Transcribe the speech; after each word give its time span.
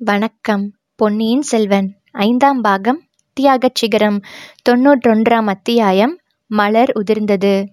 வணக்கம். 0.00 0.72
பொன்னியின் 0.94 1.42
செல்வன் 1.42 1.94
ஐந்தாம் 2.12 2.60
பாகம் 2.60 3.02
தியாகச் 3.32 3.74
சிகரம் 3.74 4.20
தொன்னூற்றொன்றாம் 4.68 5.46
அத்தியாயம் 5.46 6.18
மலர் 6.46 6.92
உதிர்ந்தது. 6.94 7.66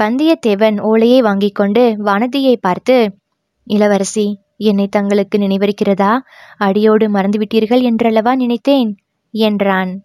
வந்தியத்தேவன் 0.00 0.80
ஓலையை 0.80 1.20
வாங்கிக் 1.20 1.54
கொண்டு 1.54 1.96
வானதியை 2.04 2.54
பார்த்து 2.60 3.16
இளவரசி 3.64 4.40
என்னை 4.56 4.86
தங்களுக்கு 4.88 5.38
நினைவிருக்கிறதா? 5.38 6.18
அடியோடு 6.56 7.08
மறந்துவிட்டீர்கள் 7.10 7.82
என்றல்லவா 7.82 8.34
நினைத்தேன்? 8.34 8.96
என்றான். 9.30 10.02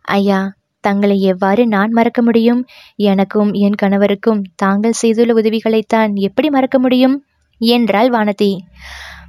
ஐயா 0.00 0.54
தங்களை 0.80 1.20
எவ்வாறு 1.20 1.66
நான் 1.66 1.90
மறக்க 1.90 2.22
முடியும்? 2.22 2.66
எனக்கும் 2.96 3.52
என் 3.52 3.80
கணவருக்கும் 3.82 4.42
தாங்கள் 4.54 4.92
செய்துள்ள 4.92 5.32
உதவிகளைத்தான் 5.32 6.14
எப்படி 6.14 6.50
மறக்க 6.50 6.78
முடியும்? 6.78 7.24
என்றாள் 7.58 8.08
வானதி. 8.08 8.56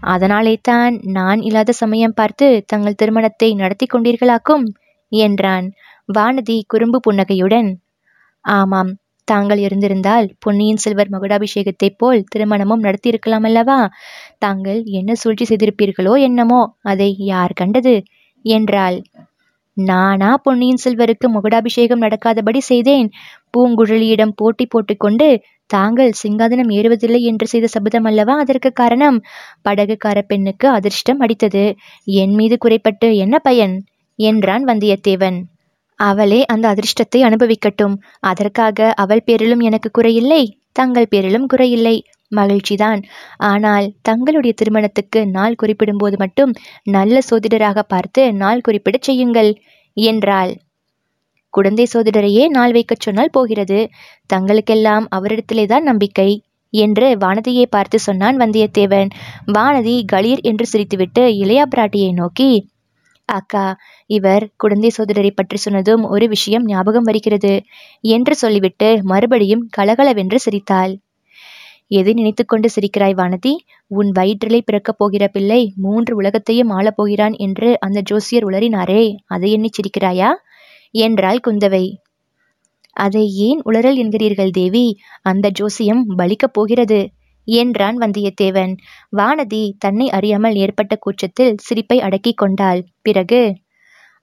அதனாலே 0.04 0.56
தான் 0.62 0.94
நான் 1.12 1.40
இல்லாத 1.42 1.72
சமயம் 1.74 2.16
பார்த்து 2.16 2.48
தங்கள் 2.68 2.96
திருமணத்தை 2.96 3.50
நடத்தி 3.54 3.86
கொண்டீர்களாக்கும்? 3.88 4.66
என்றான். 5.12 5.68
வானதி 6.10 6.58
குறும்பு 6.68 7.00
புன்னகையுடன் 7.00 7.70
ஆமாம் 8.46 8.92
தாங்கள் 9.28 9.60
இருந்திருந்தால் 9.60 10.28
பொன்னியின் 10.40 10.82
செல்வர் 10.84 11.12
மகுடாபிஷேகத்தைப் 11.12 11.98
போல் 11.98 12.22
திருமணமும் 12.32 12.86
நடத்தியிருக்கலாம் 12.86 13.46
அல்லவா? 13.46 13.80
தாங்கள் 14.38 14.80
என்ன 14.92 15.16
சூழ்ச்சி 15.16 15.46
செய்திருப்பீர்களோ 15.46 16.14
என்னமோ 16.20 16.62
அதை 16.84 17.10
யார் 17.26 17.54
கண்டது? 17.54 17.96
என்றாள். 18.46 18.98
நானா 19.78 20.32
பொன்னியின் 20.38 20.82
செல்வருக்கு 20.84 21.28
மகுடாபிஷேகம் 21.30 22.04
நடக்காதபடி 22.04 22.62
செய்தேன். 22.64 23.08
பூங்குழலியிடம் 23.54 24.34
போட்டி 24.36 24.66
போட்டுக்கொண்டு 24.66 25.28
தாங்கள் 25.74 26.12
சிங்காதனம் 26.22 26.72
ஏறுவதில்லை 26.72 27.22
என்று 27.22 27.46
செய்த 27.48 27.68
சபதம் 27.68 28.04
அல்லவா? 28.04 28.36
அதற்கு 28.38 28.70
காரணம் 28.72 29.18
படகுக்கார 29.66 30.20
பெண்ணுக்கு 30.22 30.68
அதிர்ஷ்டம் 30.70 31.20
அடித்தது. 31.20 31.66
என் 32.22 32.36
மீது 32.36 32.58
குறைப்பட்டு 32.58 33.10
என்ன 33.18 33.36
பயன்? 33.40 33.76
என்றான் 34.20 34.66
வந்தியத்தேவன். 34.66 35.38
அவளே 36.00 36.40
அந்த 36.46 36.66
அதிர்ஷ்டத்தை 36.74 37.20
அனுபவிக்கட்டும். 37.24 37.96
அதற்காக 38.24 38.92
அவள் 38.96 39.26
பேரிலும் 39.26 39.60
எனக்கு 39.60 39.90
குறையில்லை 39.92 40.42
தங்கள் 40.72 41.10
பேரிலும் 41.10 41.48
குறையில்லை. 41.54 41.96
மகிழ்ச்சிதான். 42.32 43.02
ஆனால் 43.44 43.88
தங்களுடைய 44.02 44.54
திருமணத்துக்கு 44.58 45.22
நாள் 45.28 45.58
குறிப்பிடும்போது 45.62 46.18
மட்டும் 46.18 46.52
நல்ல 46.90 47.20
சோதிடராக 47.30 47.80
பார்த்து 47.88 48.22
நாள் 48.34 48.62
குறிப்பிடச் 48.62 49.08
செய்யுங்கள் 49.08 49.52
என்றாள். 49.98 50.52
குழந்தை 51.54 51.86
சோதிடரையே 51.94 52.44
நாள் 52.50 52.72
வைக்கச் 52.72 53.04
சொன்னால் 53.06 53.34
போகிறது. 53.34 53.80
தங்களுக்கெல்லாம் 54.30 55.06
அவரிடத்திலே 55.16 55.66
தான் 55.66 55.84
நம்பிக்கை 55.84 56.30
என்று 56.74 57.08
வானதியை 57.24 57.66
பார்த்து 57.70 57.98
சொன்னான் 58.00 58.38
வந்தியத்தேவன். 58.38 59.10
வானதி 59.54 59.96
களீர் 60.14 60.44
என்று 60.44 60.66
சிரித்துவிட்டு 60.74 61.24
இளையா 61.42 61.66
பிராட்டியை 61.74 62.12
நோக்கி 62.14 62.52
அக்கா 63.30 63.66
இவர் 64.10 64.44
குழந்தை 64.58 64.90
சோதரரை 64.98 65.32
பற்றி 65.32 65.58
சொன்னதும் 65.58 66.04
ஒரு 66.06 66.26
விஷயம் 66.28 66.66
ஞாபகம் 66.66 67.04
வருகிறது 67.04 67.52
என்று 68.10 68.34
சொல்லிவிட்டு 68.36 68.90
மறுபடியும் 69.04 69.64
கலகலவென்று 69.78 70.38
சிரித்தாள். 70.40 70.94
எதை 71.92 72.12
நினைத்து 72.14 72.44
கொண்டு 72.46 72.68
சிரிக்கிறாய் 72.76 73.16
வானதி? 73.16 73.54
உன் 73.92 74.10
வயிற்றிலே 74.12 74.60
பிறக்கப் 74.66 75.00
போகிற 75.00 75.24
பிள்ளை 75.28 75.62
மூன்று 75.78 76.14
உலகத்தையும் 76.16 76.70
ஆளப் 76.70 76.98
போகிறான் 76.98 77.36
என்று 77.38 77.70
அந்த 77.80 78.00
ஜோசியர் 78.02 78.48
உளறினாரே 78.50 79.04
அதை 79.28 79.50
எண்ணி 79.52 79.70
சிரிக்கிறாயா? 79.70 80.30
என்றாள் 80.92 81.40
குந்தவை. 81.48 81.94
அதை 82.94 83.30
ஏன் 83.30 83.62
உளறல் 83.66 83.96
என்கிறீர்கள் 83.96 84.50
தேவி? 84.50 84.98
அந்த 85.22 85.50
ஜோசியம் 85.50 86.18
பலிக்கப் 86.18 86.54
போகிறது 86.54 87.10
என்றான் 87.44 87.98
வந்தியத்தேவன். 87.98 88.74
வானதி 89.18 89.72
தன்னை 89.78 90.10
அறியாமல் 90.10 90.56
ஏற்பட்ட 90.56 90.96
கூச்சத்தில் 90.96 91.56
சிரிப்பை 91.58 92.02
அடக்கிக் 92.02 92.38
கொண்டாள். 92.38 92.86
பிறகு 93.02 93.56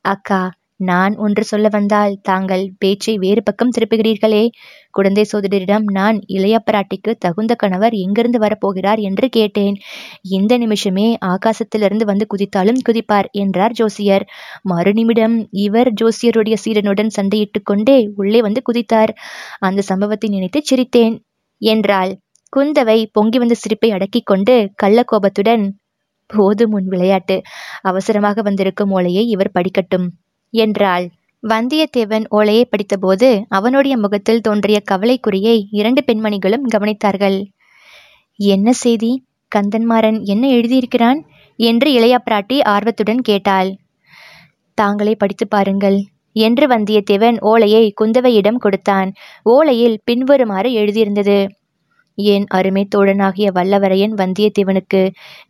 அக்கா 0.01 0.43
நான் 0.81 1.17
ஒன்று 1.17 1.45
சொல்ல 1.45 1.69
வந்தால் 1.69 2.19
தாங்கள் 2.23 2.73
பேச்சை 2.79 3.19
வேறு 3.19 3.43
பக்கம் 3.43 3.71
திருப்புகிறீர்களே. 3.71 4.43
குழந்தை 4.91 5.25
சோதரிடம் 5.33 5.83
நான் 5.91 6.21
இளைய 6.27 6.57
பிராட்டிக்கு 6.67 7.13
தகுந்த 7.19 7.55
கணவர் 7.55 7.93
எங்கிருந்து 7.95 8.39
வரப்போகிறார் 8.39 9.01
என்று 9.01 9.29
கேட்டேன். 9.29 9.77
இந்த 10.29 10.59
நிமிஷமே 10.59 11.17
ஆகாசத்திலிருந்து 11.27 12.05
வந்து 12.05 12.27
குதித்தாலும் 12.27 12.79
குதிப்பார் 12.89 13.29
என்றார் 13.33 13.73
ஜோசியர். 13.73 14.25
மறுநிமிடம் 14.71 15.37
இவர் 15.51 15.93
ஜோசியருடைய 15.93 16.57
சீடனுடன் 16.65 17.13
சண்டையிட்டு 17.17 17.63
கொண்டே 17.63 18.09
உள்ளே 18.17 18.41
வந்து 18.41 18.63
குதித்தார். 18.63 19.13
அந்த 19.61 19.83
சம்பவத்தை 19.83 20.31
நினைத்து 20.31 20.63
சிரித்தேன். 20.71 21.17
என்றாள். 21.63 22.13
குந்தவை 22.53 23.07
பொங்கி 23.13 23.39
வந்த 23.39 23.55
சிரிப்பை 23.55 23.91
அடக்கிக் 23.91 24.27
கொண்டு 24.27 24.55
கள்ளக்கோபத்துடன் 24.83 25.65
போதும் 26.31 26.73
உன் 26.73 26.89
விளையாட்டு. 26.89 27.37
அவசரமாக 27.83 28.43
வந்திருக்கும் 28.43 28.91
ஓலையை 28.91 29.27
இவர் 29.29 29.55
படிக்கட்டும். 29.55 30.07
என்றாள். 30.51 31.11
வந்தியத்தேவன் 31.49 32.25
ஓலையை 32.29 32.69
படித்தபோது 32.71 33.43
அவனுடைய 33.49 33.97
முகத்தில் 33.97 34.41
தோன்றிய 34.41 34.83
கவலைக்குறியை 34.91 35.65
இரண்டு 35.71 36.05
பெண்மணிகளும் 36.07 36.67
கவனித்தார்கள். 36.75 37.45
என்ன 38.37 38.73
செய்தி? 38.73 39.25
கந்தன்மாறன் 39.57 40.25
என்ன 40.25 40.49
எழுதியிருக்கிறான்? 40.49 41.21
என்று 41.57 41.91
இளையா 41.93 42.19
பிராட்டி 42.25 42.63
ஆர்வத்துடன் 42.65 43.21
கேட்டாள். 43.21 43.77
தாங்களே 44.75 45.15
படித்து 45.15 45.49
பாருங்கள் 45.49 46.05
என்று 46.33 46.67
வந்தியத்தேவன் 46.67 47.37
ஓலையை 47.41 47.95
குந்தவையிடம் 48.01 48.57
கொடுத்தான். 48.57 49.13
ஓலையில் 49.51 49.97
பின்வருமாறு 50.05 50.71
எழுதியிருந்தது. 50.71 51.49
என் 52.19 52.47
அருமை 52.49 52.83
தோழனாகிய 52.95 53.49
வல்லவரையன் 53.55 54.15
வந்தியத்தேவனுக்கு 54.19 55.01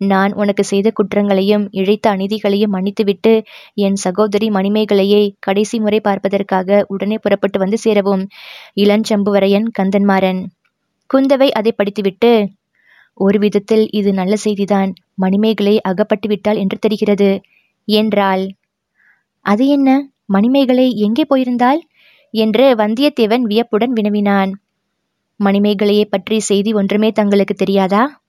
நான் 0.04 0.32
உனக்கு 0.32 0.64
செய்த 0.64 0.88
குற்றங்களையும் 0.90 1.64
இழைத்த 1.70 2.06
அநீதிகளையும் 2.10 2.74
மன்னித்துவிட்டு 2.76 3.32
என் 3.74 3.96
சகோதரி 3.96 4.48
மணிமேகலையை 4.50 5.22
கடைசி 5.38 5.78
முறை 5.78 6.00
பார்ப்பதற்காக 6.00 6.84
உடனே 6.88 7.18
புறப்பட்டு 7.18 7.58
வந்து 7.58 7.78
சேரவும். 7.78 8.24
இளஞ்சம்புவரையன் 8.76 9.68
கந்தன்மாறன். 9.78 10.40
குந்தவை 11.10 11.48
அதை 11.50 11.72
படித்துவிட்டு 11.72 12.32
ஒரு 13.20 13.38
விதத்தில் 13.38 13.84
இது 13.90 14.10
நல்ல 14.12 14.34
செய்திதான். 14.44 14.90
மணிமேகலை 15.14 15.74
அகப்பட்டு 15.80 16.28
விட்டாள் 16.28 16.56
என்று 16.56 16.76
தெரிகிறது. 16.78 17.30
என்றாள். 17.88 18.44
அது 19.46 19.64
என்ன? 19.68 19.88
மணிமேகலை 20.26 20.88
எங்கே 20.98 21.24
போயிருந்தாள்? 21.24 21.80
என்று 22.34 22.64
வந்தியத்தேவன் 22.76 23.44
வியப்புடன் 23.44 23.92
வினவினான். 23.92 24.50
மணிமேகலையை 25.40 26.04
பற்றி 26.04 26.40
செய்தி 26.40 26.72
ஒன்றுமே 26.72 27.10
தங்களுக்கு 27.10 27.54
தெரியாதா? 27.54 28.22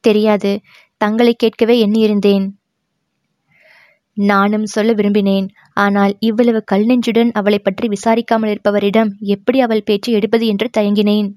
தெரியாது. 0.00 0.60
தங்களை 0.96 1.34
கேட்கவே 1.34 1.86
எண்ணியிருந்தேன். 1.86 2.46
நானும் 4.16 4.66
சொல்ல 4.66 4.92
விரும்பினேன். 4.92 5.46
ஆனால் 5.72 6.16
இவ்வளவு 6.18 6.64
கல் 6.64 6.86
நெஞ்சுடன் 6.86 7.30
அவளை 7.32 7.58
பற்றி 7.58 7.88
விசாரிக்காமல் 7.88 8.50
இருப்பவரிடம் 8.50 9.10
எப்படி 9.18 9.60
அவள் 9.60 9.82
பேச்சு 9.82 10.12
எடுப்பது 10.12 10.46
என்று 10.46 10.70
தயங்கினேன். 10.78 11.28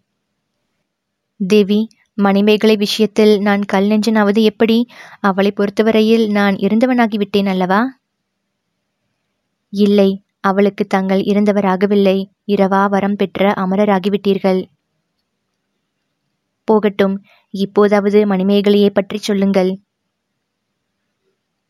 தேவி 1.40 1.88
மணிமேகலை 2.18 2.76
விஷயத்தில் 2.76 3.40
நான் 3.40 3.64
கல் 3.64 3.88
நெஞ்சனாவது 3.88 4.42
எப்படி? 4.42 4.88
அவளை 5.20 5.52
பொறுத்தவரையில் 5.52 6.28
நான் 6.28 6.56
இருந்தவனாகிவிட்டேன் 6.56 7.48
அல்லவா? 7.48 7.82
இல்லை. 9.70 10.10
அவளுக்கு 10.46 10.84
தங்கள் 10.86 11.22
இருந்தவராகவில்லை. 11.24 12.18
இரவா 12.48 12.84
வரம் 12.90 13.16
பெற்ற 13.16 13.54
அமரராகிவிட்டீர்கள். 13.64 14.62
போகட்டும் 16.68 17.16
இப்போதாவது 17.54 18.20
மணிமேகலையை 18.26 18.92
பற்றி 18.94 19.18
சொல்லுங்கள். 19.20 19.72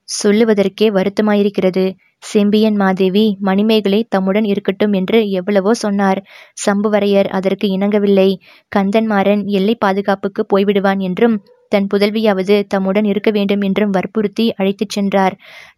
சொல்லுவதற்கே 0.10 0.88
வருத்தமாயிருக்கிறது. 0.92 1.84
செம்பியன் 2.24 2.76
மாதேவி 2.76 3.24
மணிமேகலை 3.40 4.00
தம்முடன் 4.10 4.46
இருக்கட்டும் 4.46 4.94
என்று 4.94 5.20
எவ்வளவோ 5.30 5.72
சொன்னார். 5.76 6.20
சம்புவரையர் 6.66 7.30
அதற்கு 7.30 7.68
இணங்கவில்லை. 7.70 8.30
கந்தன்மாறன் 8.72 9.44
எல்லை 9.58 9.76
பாதுகாப்புக்கு 9.76 10.44
போய்விடுவான் 10.54 11.02
என்றும் 11.02 11.38
தன் 11.70 11.88
புதல்வியாவது 11.94 12.56
தம்முடன் 12.68 13.06
இருக்க 13.06 13.30
வேண்டும் 13.32 13.62
என்றும் 13.62 13.90
வற்புறுத்தி 13.90 14.46
அழைத்துச் 14.56 14.90
சென்றார். 14.90 15.36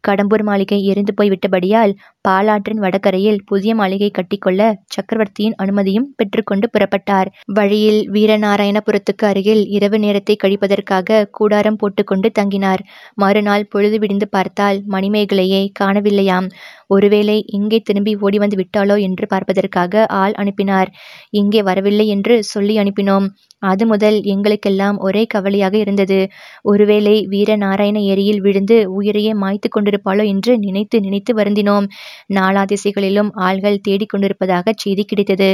கடம்பூர் 0.07 0.43
மாளிகை 0.43 0.79
எரிந்து 0.83 1.13
போய்விட்டபடியால் 1.13 1.93
பாலாற்றின் 2.21 2.81
வடகரையில் 2.83 3.39
புதிய 3.45 3.71
மாளிகை 3.75 4.09
கட்டிக்கொள்ள 4.11 4.61
சக்கரவர்த்தியின் 4.85 5.55
அனுமதியும் 5.57 6.07
பெற்றுக்கொண்டு 6.15 6.67
புறப்பட்டார். 6.69 7.29
வழியில் 7.53 8.01
வீரநாராயணபுரத்துக்கு 8.11 9.25
அருகில் 9.25 9.63
இரவு 9.69 9.99
நேரத்தை 9.99 10.35
கழிப்பதற்காக 10.43 11.25
கூடாரம் 11.31 11.75
போட்டுக்கொண்டு 11.75 12.31
தங்கினார். 12.39 12.83
மறுநாள் 13.15 13.67
பொழுது 13.67 13.99
விடிந்து 13.99 14.29
பார்த்தால் 14.29 14.79
மணிமேகலையை 14.91 15.63
காணவில்லையாம். 15.79 16.47
ஒருவேளை 16.89 17.37
இங்கே 17.49 17.79
திரும்பி 17.79 18.13
ஓடி 18.21 18.37
வந்து 18.37 18.57
விட்டாளோ 18.57 18.95
என்று 18.99 19.25
பார்ப்பதற்காக 19.27 20.05
ஆள் 20.19 20.33
அனுப்பினார். 20.33 20.89
இங்கே 21.31 21.61
வரவில்லை 21.61 22.05
என்று 22.07 22.35
சொல்லி 22.43 22.75
அனுப்பினோம். 22.77 23.27
அது 23.61 23.83
முதல் 23.85 24.17
எங்களுக்கெல்லாம் 24.25 24.97
ஒரே 24.99 25.23
கவலையாக 25.25 25.75
இருந்தது. 25.77 26.19
ஒருவேளை 26.63 27.15
வீர 27.27 27.49
நாராயண 27.55 27.97
ஏரியில் 28.07 28.41
விழுந்து 28.41 28.77
உயிரையே 28.91 29.33
மாய்த்து 29.35 29.69
கொண்டிருப்பாளோ 29.69 30.25
என்று 30.25 30.53
நினைத்து 30.57 30.99
நினைத்து 30.99 31.33
வருந்தினோம். 31.33 31.87
நாலா 32.33 32.63
திசைகளிலும் 32.65 33.31
ஆள்கள் 33.39 33.83
தேடிக்கொண்டிருப்பதாக 33.87 34.75
செய்தி 34.77 35.05
கிடைத்தது. 35.05 35.49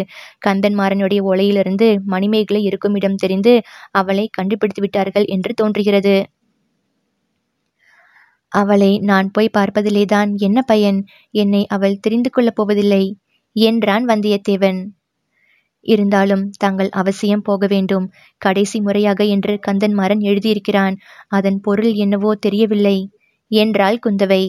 கந்தன்மாறனுடைய 0.48 1.22
ஓலையிலிருந்து 1.24 1.90
மணிமேகலை 2.06 2.64
இருக்கும் 2.64 2.96
இடம் 2.96 3.16
தெரிந்து 3.16 3.56
அவளை 3.92 4.28
கண்டுபிடித்து 4.32 4.82
விட்டார்கள் 4.82 5.28
என்று 5.30 5.54
தோன்றுகிறது. 5.54 6.16
அவளை 8.54 9.00
நான் 9.02 9.32
போய் 9.32 9.56
பார்ப்பதிலேதான் 9.58 10.32
என்ன 10.38 10.62
பயன்? 10.62 11.00
என்னை 11.34 11.62
அவள் 11.68 12.00
தெரிந்து 12.00 12.30
கொள்ளப் 12.30 12.56
போவதில்லை. 12.56 13.04
என்றான் 13.56 14.06
வந்தியத்தேவன். 14.06 14.80
இருந்தாலும் 15.86 16.50
தாங்கள் 16.58 16.90
அவசியம் 16.94 17.42
போக 17.42 17.68
வேண்டும். 17.68 18.06
கடைசி 18.42 18.82
முறையாக 18.82 19.24
என்று 19.26 19.60
கந்தன்மாறன் 19.68 20.22
எழுதியிருக்கிறான். 20.22 20.96
அதன் 21.30 21.60
பொருள் 21.62 21.92
என்னவோ 21.96 22.36
தெரியவில்லை. 22.36 22.98
என்றாள் 23.52 24.00
குந்தவை. 24.06 24.44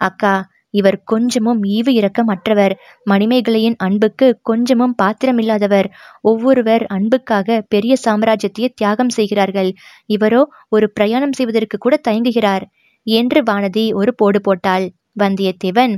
அக்கா 0.00 0.34
இவர் 0.74 0.98
கொஞ்சமும் 1.04 1.62
ஈவு 1.70 1.90
இரக்கமற்றவர். 1.92 2.74
மணிமேகலையின் 3.10 3.76
அன்புக்கு 3.78 4.38
கொஞ்சமும் 4.42 4.94
பாத்திரமில்லாதவர். 5.02 5.88
ஒவ்வொருவர் 6.24 6.84
அன்புக்காக 6.88 7.58
பெரிய 7.68 7.94
சாம்ராஜ்யத்தையே 8.04 8.68
தியாகம் 8.74 9.08
செய்கிறார்கள். 9.08 9.70
இவரோ 10.08 10.42
ஒரு 10.68 10.88
பிரயாணம் 10.92 11.32
செய்வதற்கு 11.32 11.78
கூட 11.78 12.00
தயங்குகிறார். 12.08 12.64
என்று 13.06 13.40
வானதி 13.42 13.84
ஒரு 13.92 14.12
போடு 14.14 14.40
போட்டாள். 14.40 14.86
வந்தியத்தேவன் 15.20 15.94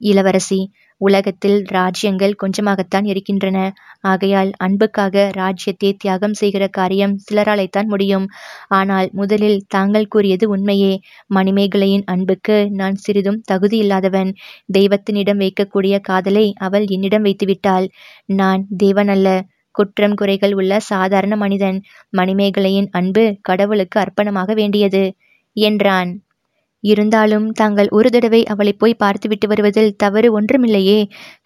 இளவரசி 0.00 0.60
உலகத்தில் 1.00 1.58
ராஜ்யங்கள் 1.68 2.34
கொஞ்சமாகத்தான் 2.42 3.06
இருக்கின்றன. 3.06 3.58
ஆகையால் 4.02 4.50
அன்புக்காக 4.56 5.24
ராஜ்யத்தை 5.32 5.90
தியாகம் 5.96 6.32
செய்கிற 6.32 6.64
காரியம் 6.68 7.14
சிலராலைத்தான் 7.24 7.88
முடியும். 7.88 8.26
ஆனால் 8.68 9.08
முதலில் 9.12 9.58
தாங்கள் 9.68 10.08
கூறியது 10.08 10.46
உண்மையே. 10.48 10.92
மணிமேகலையின் 11.34 12.06
அன்புக்கு 12.06 12.56
நான் 12.72 12.96
சிறிதும் 12.96 13.40
தகுதி 13.44 13.78
இல்லாதவன். 13.78 14.30
தெய்வத்தினிடம் 14.72 15.42
வைக்கக்கூடிய 15.44 15.96
காதலை 16.00 16.46
அவள் 16.58 16.86
என்னிடம் 16.88 17.26
வைத்துவிட்டாள் 17.26 17.88
நான் 18.34 18.64
தேவன் 18.76 19.08
அல்ல 19.08 19.28
குற்றம் 19.74 20.14
குறைகள் 20.14 20.54
உள்ள 20.54 20.72
சாதாரண 20.84 21.34
மனிதன். 21.36 21.78
மணிமேகலையின் 22.16 22.90
அன்பு 22.92 23.24
கடவுளுக்கு 23.42 23.96
அர்ப்பணமாக 24.00 24.52
வேண்டியது. 24.54 25.04
என்றான். 25.56 26.10
இருந்தாலும் 26.84 27.52
தாங்கள் 27.52 27.88
ஒரு 27.88 28.10
தடவை 28.10 28.44
அவளை 28.44 28.72
போய் 28.72 28.94
பார்த்துவிட்டு 28.94 29.48
வருவதில் 29.48 29.96
தவறு 29.96 30.28
ஒன்றுமில்லையே. 30.40 31.00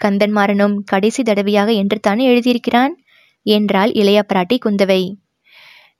கந்தன்மாறனும் 0.04 0.76
கடைசி 0.84 1.22
தடவையாக 1.22 1.70
என்று 1.72 2.00
தானே 2.00 2.24
எழுதியிருக்கிறான்? 2.28 2.94
என்றாள் 3.46 3.92
இளைய 3.92 4.20
பிராட்டி 4.28 4.58
குந்தவை. 4.64 5.02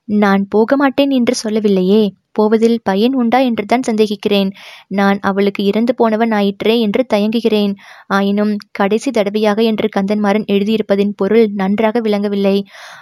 நான் 0.09 0.49
போக 0.49 0.77
மாட்டேன் 0.77 1.11
என்று 1.11 1.35
சொல்லவில்லையே. 1.35 2.03
போவதில் 2.33 2.81
பயன் 2.83 3.15
உண்டா 3.15 3.39
என்றுதான் 3.39 3.87
சந்தேகிக்கிறேன். 3.87 4.51
நான் 4.91 5.19
அவளுக்கு 5.21 5.65
இறந்து 5.65 5.95
போனவன் 5.95 6.33
ஆயிற்றே 6.33 6.81
என்று 6.81 7.05
தயங்குகிறேன். 7.15 7.73
ஆயினும் 8.07 8.57
கடைசி 8.73 9.11
தடவையாக 9.11 9.63
என்று 9.63 9.89
கந்தன்மாறன் 9.97 10.47
எழுதியிருப்பதின் 10.51 11.15
பொருள் 11.17 11.47
நன்றாக 11.55 12.01
விளங்கவில்லை. 12.01 12.57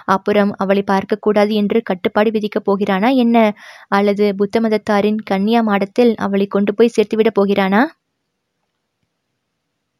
அப்புறம் 0.05 0.51
அவளை 0.57 0.83
பார்க்கக்கூடாது 0.91 1.53
என்று 1.53 1.81
கட்டுப்பாடு 1.81 2.31
விதிக்கப் 2.31 2.63
போகிறானா 2.63 3.09
என்ன? 3.09 3.37
அல்லது 3.89 4.35
புத்த 4.35 4.61
மதத்தாரின் 4.61 5.21
கன்னியா 5.23 5.61
மாடத்தில் 5.61 6.13
அவளை 6.17 6.47
கொண்டு 6.47 6.73
போய் 6.73 6.95
சேர்த்துவிடப் 6.97 7.39
போகிறானா? 7.39 7.81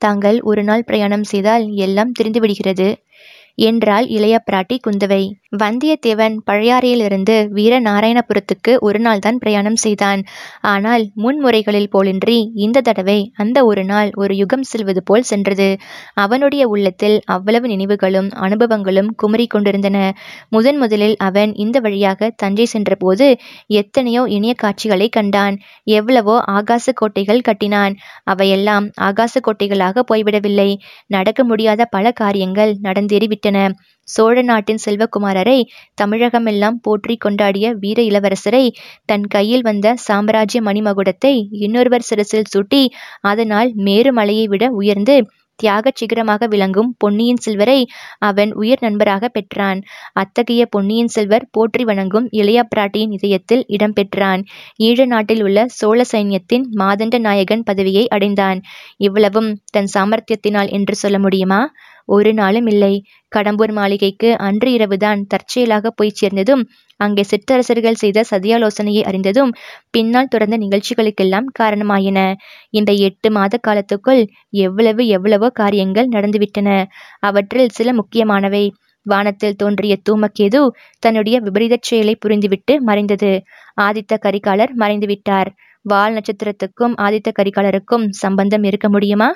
தாங்கள் 0.01 0.41
ஒரு 0.41 0.63
நாள் 0.63 0.83
பிரயாணம் 0.83 1.23
செய்தால் 1.23 1.65
எல்லாம் 1.77 2.11
தெரிந்துவிடுகிறது. 2.19 2.87
என்றாள் 3.61 4.05
இளைய 4.07 4.35
பிராட்டி 4.51 4.75
குந்தவை. 4.79 5.23
வந்தியத்தேவன் 5.51 6.35
பழையாறையிலிருந்து 6.45 7.35
வீரநாராயணபுரத்துக்கு 7.55 8.71
ஒரு 8.79 8.99
நாள் 8.99 9.19
தான் 9.19 9.37
பிரயாணம் 9.37 9.79
செய்தான். 9.83 10.21
ஆனால் 10.71 11.03
முன்முறைகளில் 11.15 11.89
போலின்றி 11.91 12.35
இந்த 12.55 12.81
தடவை 12.81 13.17
அந்த 13.35 13.57
ஒரு 13.65 13.83
நாள் 13.83 14.09
ஒரு 14.15 14.33
யுகம் 14.35 14.65
செல்வது 14.71 15.01
போல் 15.03 15.25
சென்றது. 15.31 15.69
அவனுடைய 16.15 16.63
உள்ளத்தில் 16.67 17.17
அவ்வளவு 17.27 17.67
நினைவுகளும் 17.67 18.29
அனுபவங்களும் 18.39 19.09
குமரி 19.15 19.47
கொண்டிருந்தன. 19.47 19.97
முதன் 20.49 20.77
முதலில் 20.77 21.15
அவன் 21.19 21.53
இந்த 21.55 21.77
வழியாக 21.79 22.31
தஞ்சை 22.35 22.65
சென்றபோது 22.65 23.27
எத்தனையோ 23.73 24.23
இனிய 24.29 24.55
காட்சிகளை 24.55 25.09
கண்டான். 25.09 25.57
எவ்வளவோ 25.91 26.37
ஆகாச 26.57 26.87
கோட்டைகள் 26.93 27.45
கட்டினான். 27.49 27.95
அவையெல்லாம் 28.25 28.87
ஆகாச 29.01 29.35
கோட்டைகளாக 29.41 30.03
போய்விடவில்லை. 30.11 30.69
நடக்க 31.07 31.39
முடியாத 31.43 31.81
பல 31.89 32.07
காரியங்கள் 32.13 32.73
நடந்தேறிவிட்டன. 32.83 33.57
சோழ 34.09 34.35
நாட்டின் 34.41 34.81
செல்வகுமாரரை 34.85 35.59
தமிழகமெல்லாம் 36.01 36.77
போற்றி 36.81 37.15
கொண்டாடிய 37.25 37.65
வீர 37.79 37.99
இளவரசரை 38.03 38.65
தன் 39.05 39.27
கையில் 39.27 39.61
வந்த 39.61 39.95
சாம்ராஜ்ய 40.07 40.61
மணிமகுடத்தை 40.61 41.33
இன்னொருவர் 41.59 42.07
சிரசில் 42.09 42.51
சூட்டி 42.53 42.83
அதனால் 43.23 43.71
மேருமலையை 43.79 44.47
விட 44.47 44.65
உயர்ந்து 44.73 45.17
தியாகச் 45.59 45.99
சிகரமாக 45.99 46.43
விளங்கும் 46.47 46.91
பொன்னியின் 46.97 47.41
செல்வரை 47.41 47.79
அவன் 48.19 48.51
உயிர் 48.53 48.81
நண்பராக 48.81 49.27
பெற்றான். 49.27 49.79
அத்தகைய 50.13 50.61
பொன்னியின் 50.65 51.11
செல்வர் 51.15 51.45
போற்றி 51.51 51.83
வணங்கும் 51.83 52.27
இளைய 52.31 52.59
பிராட்டியின் 52.69 53.15
இதயத்தில் 53.17 53.63
இடம்பெற்றான் 53.67 54.43
ஈழ 54.79 55.05
நாட்டில் 55.05 55.43
உள்ள 55.43 55.65
சோழ 55.71 56.05
சைன்யத்தின் 56.11 56.65
மாதண்ட 56.79 57.17
நாயகன் 57.19 57.63
பதவியை 57.63 58.05
அடைந்தான். 58.07 58.61
இவ்வளவும் 58.99 59.49
தன் 59.71 59.91
சாமர்த்தியத்தினால் 59.93 60.69
என்று 60.69 60.95
சொல்ல 60.95 61.19
முடியுமா? 61.19 61.61
ஒரு 62.09 62.31
நாளும் 62.33 62.67
இல்லை. 62.67 62.93
கடம்பூர் 63.31 63.71
மாளிகைக்கு 63.71 64.29
அன்று 64.39 64.69
இரவுதான் 64.71 65.19
தற்செயலாக 65.27 65.89
போய் 65.91 66.17
சேர்ந்ததும் 66.19 66.63
அங்கே 66.99 67.23
சிற்றரசர்கள் 67.23 67.99
செய்த 68.03 68.23
சதியாலோசனையை 68.31 69.03
அறிந்ததும் 69.03 69.51
பின்னால் 69.91 70.29
தொடர்ந்த 70.29 70.57
நிகழ்ச்சிகளுக்கெல்லாம் 70.57 71.47
காரணமாயின. 71.59 72.19
இந்த 72.71 72.91
எட்டு 73.07 73.29
மாத 73.31 73.59
காலத்துக்குள் 73.67 74.21
எவ்வளவு 74.59 75.03
எவ்வளவோ 75.07 75.49
காரியங்கள் 75.53 76.11
நடந்துவிட்டன. 76.11 76.69
அவற்றில் 77.21 77.69
சில 77.69 77.93
முக்கியமானவை. 77.93 78.65
வானத்தில் 79.05 79.55
தோன்றிய 79.55 79.93
தூமக்கேது 80.09 80.59
தன்னுடைய 80.99 81.35
விபரீதச் 81.39 81.87
செயலை 81.87 82.13
புரிந்துவிட்டு 82.25 82.73
மறைந்தது. 82.81 83.31
ஆதித்த 83.81 84.13
கரிகாலர் 84.21 84.73
மறைந்துவிட்டார். 84.75 85.49
வால் 85.85 86.15
நட்சத்திரத்துக்கும் 86.15 86.93
ஆதித்த 86.97 87.29
கரிகாலருக்கும் 87.31 88.05
சம்பந்தம் 88.17 88.63
இருக்க 88.63 88.87
முடியுமா? 88.89 89.29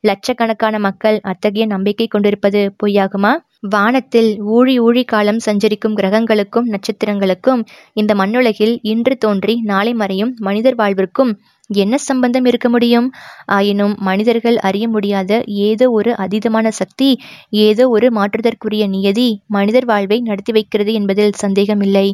லட்சக்கணக்கான 0.00 0.74
மக்கள் 0.78 1.18
அத்தகைய 1.22 1.64
நம்பிக்கை 1.66 2.06
கொண்டிருப்பது 2.06 2.60
பொய்யாகுமா? 2.82 3.32
வானத்தில் 3.66 4.30
ஊழி 4.48 4.74
ஊழி 4.80 5.02
காலம் 5.04 5.40
சஞ்சரிக்கும் 5.46 5.96
கிரகங்களுக்கும் 5.96 6.68
நட்சத்திரங்களுக்கும் 6.68 7.62
இந்த 7.92 8.12
மண்ணுலகில் 8.14 8.74
இன்று 8.84 9.14
தோன்றி 9.18 9.54
நாளை 9.62 9.92
மறையும் 9.94 10.32
மனிதர் 10.38 10.76
வாழ்விற்கும் 10.76 11.32
என்ன 11.70 11.94
சம்பந்தம் 12.00 12.46
இருக்க 12.46 12.68
முடியும்? 12.68 13.08
ஆயினும் 13.48 13.94
மனிதர்கள் 14.00 14.58
அறிய 14.58 14.84
முடியாத 14.88 15.32
ஏதோ 15.66 15.86
ஒரு 15.90 16.12
அதீதமான 16.16 16.68
சக்தி 16.72 17.08
ஏதோ 17.64 17.86
ஒரு 17.88 18.08
மாற்றுதற்குரிய 18.10 18.86
நியதி 18.88 19.28
மனிதர் 19.48 19.84
வாழ்வை 19.84 20.18
நடத்தி 20.20 20.52
வைக்கிறது 20.52 20.92
என்பதில் 20.92 21.38
சந்தேகமில்லை. 21.38 22.06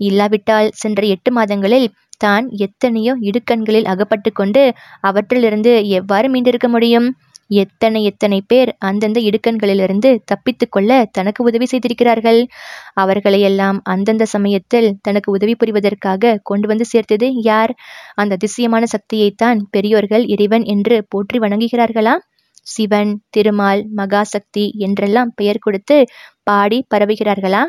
இல்லாவிட்டால் 0.00 0.70
சென்ற 0.74 1.00
எட்டு 1.06 1.32
மாதங்களில் 1.32 1.88
தான் 2.20 2.46
எத்தனையோ 2.58 3.12
இடுக்கண்களில் 3.28 3.90
அகப்பட்டு 3.92 4.30
கொண்டு 4.32 4.62
அவற்றிலிருந்து 5.02 5.72
எவ்வாறு 5.98 6.28
மீண்டிருக்க 6.28 6.68
முடியும்? 6.68 7.08
எத்தனை 7.60 8.00
எத்தனை 8.04 8.38
பேர் 8.46 8.70
அந்தந்த 8.78 9.18
இடுக்கண்களிலிருந்து 9.20 10.10
தப்பித்து 10.24 10.66
கொள்ள 10.68 10.90
தனக்கு 11.12 11.40
உதவி 11.44 11.66
செய்திருக்கிறார்கள்? 11.66 12.40
அவர்களையெல்லாம் 12.94 13.78
அந்தந்த 13.84 14.26
சமயத்தில் 14.34 14.88
தனக்கு 15.02 15.30
உதவி 15.30 15.54
புரிவதற்காக 15.54 16.38
கொண்டு 16.42 16.68
வந்து 16.68 16.86
சேர்த்தது 16.86 17.28
யார்? 17.42 17.72
அந்த 18.14 18.38
அதிசயமான 18.40 18.86
சக்தியைத்தான் 18.94 19.60
பெரியோர்கள் 19.70 20.26
இறைவன் 20.26 20.66
என்று 20.66 20.98
போற்றி 21.08 21.38
வணங்குகிறார்களா? 21.38 22.14
சிவன் 22.66 23.12
திருமால் 23.30 23.82
மகாசக்தி 23.96 24.64
என்றெல்லாம் 24.78 25.30
பெயர் 25.34 25.62
கொடுத்து 25.62 25.96
பாடி 26.42 26.78
பரவுகிறார்களா? 26.94 27.62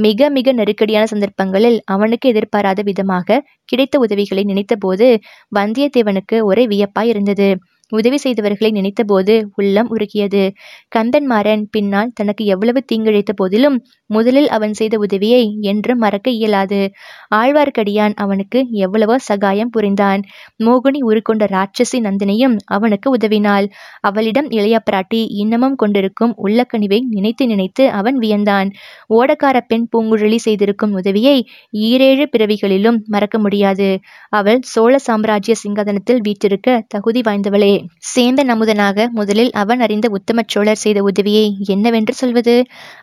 மிக 0.00 0.28
மிக 0.30 0.52
நெருக்கடியான 0.52 1.06
சந்தர்ப்பங்களில் 1.06 1.78
அவனுக்கு 1.86 2.26
எதிர்பாராத 2.28 2.80
விதமாக 2.82 3.38
கிடைத்த 3.64 3.98
உதவிகளை 3.98 4.44
நினைத்தபோது 4.44 5.08
வந்தியத்தேவனுக்கு 5.52 6.38
ஒரே 6.42 6.64
வியப்பாய் 6.66 7.10
இருந்தது. 7.12 7.48
உதவி 7.90 8.18
செய்தவர்களை 8.24 8.70
நினைத்தபோது 8.70 9.44
உள்ளம் 9.54 9.88
உருகியது. 9.88 10.52
கந்தன்மாறன் 10.96 11.62
பின்னால் 11.70 12.12
தனக்கு 12.14 12.44
எவ்வளவு 12.44 12.84
தீங்கிழைத்த 12.92 13.32
போதிலும் 13.32 13.76
முதலில் 14.06 14.48
அவன் 14.48 14.72
செய்த 14.72 14.98
உதவியை 14.98 15.58
என்றும் 15.60 15.98
மறக்க 15.98 16.30
இயலாது. 16.30 16.92
ஆழ்வார்க்கடியான் 17.34 18.14
அவனுக்கு 18.14 18.68
எவ்வளவோ 18.70 19.18
சகாயம் 19.18 19.70
புரிந்தான். 19.70 20.22
மோகினி 20.64 21.00
உருக்கொண்ட 21.02 21.46
ராட்சசி 21.46 22.00
நந்தினியும் 22.00 22.56
அவனுக்கு 22.64 23.16
உதவினாள். 23.16 23.66
அவளிடம் 24.00 24.50
இளைய 24.50 24.82
பிராட்டி 24.90 25.26
இன்னமும் 25.28 25.74
கொண்டிருக்கும் 25.74 26.34
உள்ளக்கனிவை 26.44 27.00
நினைத்து 27.08 27.46
நினைத்து 27.46 27.90
அவன் 27.90 28.18
வியந்தான். 28.18 28.70
ஓடக்கார 29.10 29.60
பெண் 29.66 29.88
பூங்குழலி 29.92 30.36
செய்திருக்கும் 30.36 30.92
உதவியை 30.92 31.36
ஈரேழு 31.72 32.26
பிறவிகளிலும் 32.32 32.98
மறக்க 33.06 33.38
முடியாது. 33.38 33.98
அவள் 34.28 34.60
சோழ 34.64 34.98
சாம்ராஜ்ய 34.98 35.54
சிங்காதனத்தில் 35.64 36.22
வீற்றிருக்க 36.22 36.84
தகுதி 36.88 37.20
வாய்ந்தவளே. 37.20 37.74
சேந்த 38.10 38.40
நமுதனாக 38.44 39.06
முதலில் 39.10 39.52
அவன் 39.52 39.80
அறிந்த 39.80 40.06
உத்தம 40.08 40.44
சோழர் 40.46 40.82
செய்த 40.84 40.98
உதவியை 41.02 41.46
என்னவென்று 41.66 42.14
சொல்வது? 42.14 42.54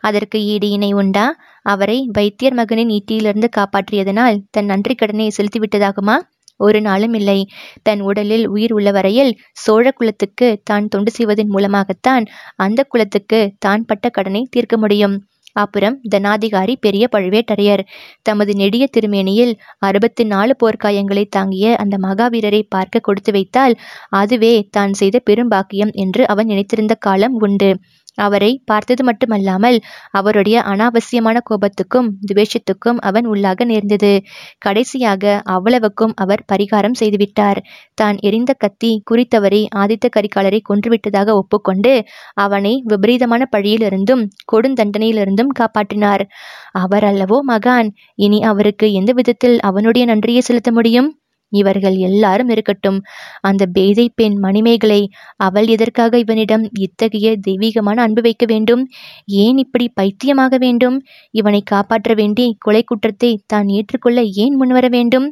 அதற்கு 0.02 0.40
ஈடு 0.46 0.70
இணை 0.70 0.92
உண்டா? 0.94 1.26
அவரை 1.66 1.98
வைத்தியர் 2.18 2.58
மகனின் 2.60 2.92
ஈட்டியிலிருந்து 2.98 3.50
காப்பாற்றியதனால் 3.58 4.38
தன் 4.52 4.66
நன்றி 4.66 4.96
கடனை 4.96 5.28
செலுத்திவிட்டதாகுமா 5.38 6.18
ஒரு 6.60 6.80
நாளும் 6.82 7.14
இல்லை. 7.14 7.40
தன் 7.84 8.02
உடலில் 8.02 8.46
உயிர் 8.48 8.74
உள்ள 8.74 8.92
வரையில் 8.92 9.32
சோழ 9.64 9.86
குலத்துக்கு 9.92 10.48
தான் 10.64 10.88
தொண்டு 10.88 11.12
செய்வதன் 11.12 11.52
மூலமாகத்தான் 11.56 12.24
அந்த 12.58 12.84
குலத்துக்கு 12.84 13.42
தான் 13.60 13.84
பட்ட 13.86 14.10
கடனை 14.10 14.42
தீர்க்க 14.50 14.78
முடியும். 14.78 15.16
அப்புறம் 15.58 15.96
தனாதிகாரி 16.16 16.74
பெரிய 16.80 17.04
பழுவேட்டரையர். 17.16 17.84
தமது 18.22 18.54
நெடிய 18.56 18.84
திருமேனியில் 18.96 19.54
அறுபத்தி 19.80 20.24
நாலு 20.26 20.56
போர்க்காயங்களை 20.64 21.26
தாங்கிய 21.30 21.76
அந்த 21.76 21.98
மகாவீரரை 21.98 22.62
பார்க்க 22.70 23.00
கொடுத்து 23.00 23.32
வைத்தால் 23.32 23.76
அதுவே 24.22 24.54
தான் 24.72 24.94
செய்த 24.94 25.18
பெரும்பாக்கியம் 25.30 25.94
என்று 26.06 26.24
அவன் 26.28 26.48
நினைத்திருந்த 26.48 26.96
காலம் 27.00 27.38
உண்டு. 27.40 27.72
அவரை 28.18 28.52
பார்த்தது 28.66 29.04
மட்டுமல்லாமல் 29.04 29.78
அவருடைய 30.12 30.58
அனாவசியமான 30.64 31.38
கோபத்துக்கும் 31.50 32.08
துவேஷத்துக்கும் 32.32 33.00
அவன் 33.02 33.28
உள்ளாக 33.28 33.66
நேர்ந்தது. 33.66 34.12
கடைசியாக 34.58 35.24
அவ்வளவுக்கும் 35.46 36.14
அவர் 36.16 36.44
பரிகாரம் 36.54 36.98
செய்துவிட்டார். 37.00 37.62
தான் 37.94 38.18
எரிந்த 38.22 38.52
கத்தி 38.54 38.92
குறித்தவரை 39.12 39.62
ஆதித்த 39.76 40.06
கரிகாலரை 40.16 40.62
கொன்றுவிட்டதாக 40.70 41.36
ஒப்புக்கொண்டு 41.36 41.94
அவனை 42.34 42.74
விபரீதமான 42.86 43.44
பழியிலிருந்தும் 43.56 44.24
கொடுந்தண்டனையிலிருந்தும் 44.54 45.54
காப்பாற்றினார். 45.60 46.26
அவர் 46.74 47.04
அல்லவோ 47.04 47.40
மகான். 47.50 47.90
இனி 48.16 48.42
அவருக்கு 48.44 48.88
எந்த 48.94 49.12
விதத்தில் 49.14 49.58
அவனுடைய 49.62 50.06
நன்றியை 50.06 50.42
செலுத்த 50.42 50.72
முடியும்? 50.72 51.10
இவர்கள் 51.52 51.96
எல்லாரும் 52.00 52.50
இருக்கட்டும். 52.50 53.00
அந்த 53.42 53.66
பேதை 53.68 54.10
பெண் 54.16 54.38
மணிமேகலை 54.38 55.02
அவள் 55.38 55.68
எதற்காக 55.68 56.18
இவனிடம் 56.18 56.70
இத்தகைய 56.80 57.36
தெய்வீகமான 57.48 58.02
அன்பு 58.02 58.22
வைக்க 58.22 58.46
வேண்டும்? 58.46 58.84
ஏன் 59.26 59.58
இப்படி 59.58 59.90
பைத்தியமாக 59.90 60.58
வேண்டும்? 60.58 60.98
இவனை 61.32 61.62
காப்பாற்ற 61.66 62.14
வேண்டி 62.14 62.56
கொலை 62.60 62.84
குற்றத்தை 62.84 63.40
தான் 63.48 63.68
ஏற்றுக்கொள்ள 63.70 64.24
ஏன் 64.24 64.56
முன்வர 64.56 64.88
வேண்டும்? 64.90 65.28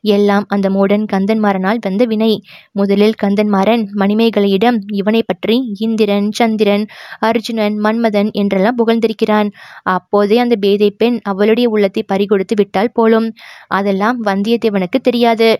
எல்லாம் 0.00 0.44
அந்த 0.48 0.70
மூடன் 0.70 1.04
கந்தன்மாறனால் 1.12 1.80
வந்த 1.80 2.04
வினை. 2.04 2.42
முதலில் 2.72 3.16
கந்தன்மாறன் 3.22 3.84
மணிமேகலையிடம் 3.96 4.78
இவனை 4.92 5.22
பற்றி 5.26 5.72
இந்திரன் 5.78 6.30
சந்திரன் 6.30 6.86
அர்ஜுனன் 7.20 7.76
மன்மதன் 7.80 8.30
என்றெல்லாம் 8.32 8.76
புகழ்ந்திருக்கிறான். 8.76 9.50
அப்போதே 9.82 10.38
அந்த 10.38 10.56
பேதை 10.56 10.90
பெண் 10.90 11.18
அவளுடைய 11.22 11.68
உள்ளத்தை 11.68 12.04
பறிகொடுத்து 12.12 12.54
விட்டால் 12.54 12.92
போலும். 12.92 13.28
அதெல்லாம் 13.68 14.24
வந்தியத்தேவனுக்கு 14.24 15.00
தெரியாது. 15.02 15.50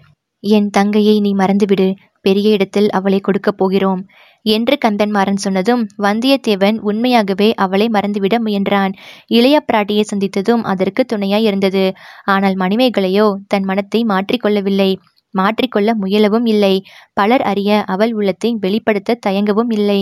என் 0.41 0.71
தங்கையை 0.71 1.21
நீ 1.21 1.35
மறந்துவிடு. 1.35 1.95
பெரிய 2.21 2.51
இடத்தில் 2.51 2.89
அவளை 2.91 3.21
கொடுக்கப் 3.21 3.59
போகிறோம். 3.59 4.03
என்று 4.47 4.79
கந்தன்மாறன் 4.85 5.41
சொன்னதும் 5.41 5.83
வந்தியத்தேவன் 5.99 6.77
உண்மையாகவே 6.81 7.55
அவளை 7.55 7.87
மறந்துவிட 7.89 8.35
முயன்றான். 8.39 8.93
இளைய 9.27 9.57
பிராட்டியை 9.73 10.05
சந்தித்ததும் 10.05 10.63
அதற்கு 10.65 11.05
துணையாய் 11.05 11.43
இருந்தது. 11.43 11.85
ஆனால் 12.25 12.57
மணிமேகலையோ 12.57 13.27
தன் 13.49 13.65
மனத்தை 13.65 14.05
மாற்றிக்கொள்ளவில்லை 14.05 14.91
மாற்றிக்கொள்ள 15.35 15.91
முயலவும் 16.01 16.47
இல்லை. 16.47 16.75
பலர் 17.13 17.43
அறிய 17.43 17.83
அவள் 17.85 18.13
உள்ளத்தை 18.13 18.57
வெளிப்படுத்த 18.61 19.19
தயங்கவும் 19.27 19.71
இல்லை. 19.71 20.01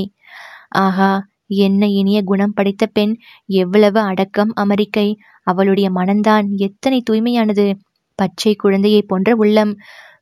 ஆஹா 0.76 1.10
என்ன 1.46 1.82
இனிய 1.86 2.18
குணம் 2.22 2.54
படைத்த 2.54 2.86
பெண். 2.86 3.12
எவ்வளவு 3.46 4.00
அடக்கம் 4.00 4.52
அமெரிக்கை. 4.60 5.08
அவளுடைய 5.42 5.88
மனம்தான் 5.90 6.46
எத்தனை 6.56 7.02
தூய்மையானது. 7.10 7.66
பச்சை 8.18 8.54
குழந்தையைப் 8.54 9.08
போன்ற 9.08 9.36
உள்ளம். 9.36 9.72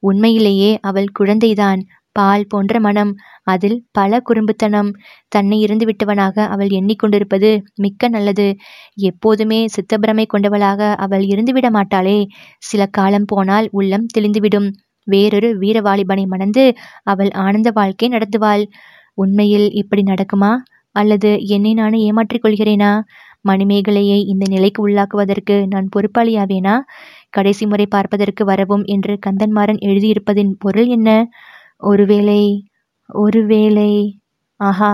உண்மையிலேயே 0.00 0.78
அவள் 0.80 1.04
குழந்தைதான். 1.18 1.80
பால் 2.12 2.46
போன்ற 2.46 2.80
மனம் 2.80 3.14
அதில் 3.42 3.84
பல 3.92 4.22
குறும்புத்தனம். 4.28 4.92
தன்னை 5.28 5.64
இருந்துவிட்டவனாக 5.64 6.38
அவள் 6.46 6.66
எண்ணிக்கொண்டிருப்பது 6.66 7.62
மிக்க 7.74 8.08
நல்லது. 8.08 8.56
எப்போதுமே 8.94 9.66
சித்தப்பிரமை 9.66 10.26
கொண்டவளாக 10.26 10.94
அவள் 10.94 11.24
இருந்துவிட 11.24 11.70
மாட்டாளே. 11.70 12.26
சில 12.58 12.86
காலம் 12.86 13.24
போனால் 13.24 13.68
உள்ளம் 13.72 14.06
தெளிந்துவிடும். 14.18 14.72
வேறொரு 15.04 15.58
வீரவாலிபனை 15.58 16.26
மணந்து 16.26 16.74
அவள் 17.02 17.30
ஆனந்த 17.30 17.70
வாழ்க்கை 17.70 18.08
நடத்துவாள். 18.08 18.64
உண்மையில் 19.14 19.72
இப்படி 19.72 20.02
நடக்குமா? 20.02 20.56
அல்லது 20.90 21.46
என்னை 21.46 21.74
நானே 21.74 21.98
ஏமாற்றிக் 22.00 22.44
கொள்கிறேனா? 22.44 23.02
மணிமேகலையை 23.46 24.18
இந்த 24.32 24.44
நிலைக்கு 24.48 24.80
உள்ளாக்குவதற்கு 24.86 25.56
நான் 25.66 25.88
பொறுப்பாளியாவேனா? 25.96 26.74
கடைசி 27.30 27.64
முறை 27.66 27.86
பார்ப்பதற்கு 27.88 28.42
வரவும் 28.44 28.84
என்று 28.88 29.14
கந்தன்மாறன் 29.26 29.80
எழுதியிருப்பதின் 29.86 30.52
பொருள் 30.58 30.88
என்ன? 30.88 31.10
ஒருவேளை 31.84 32.42
ஒருவேளை 33.10 33.90
ஆஹா 34.60 34.92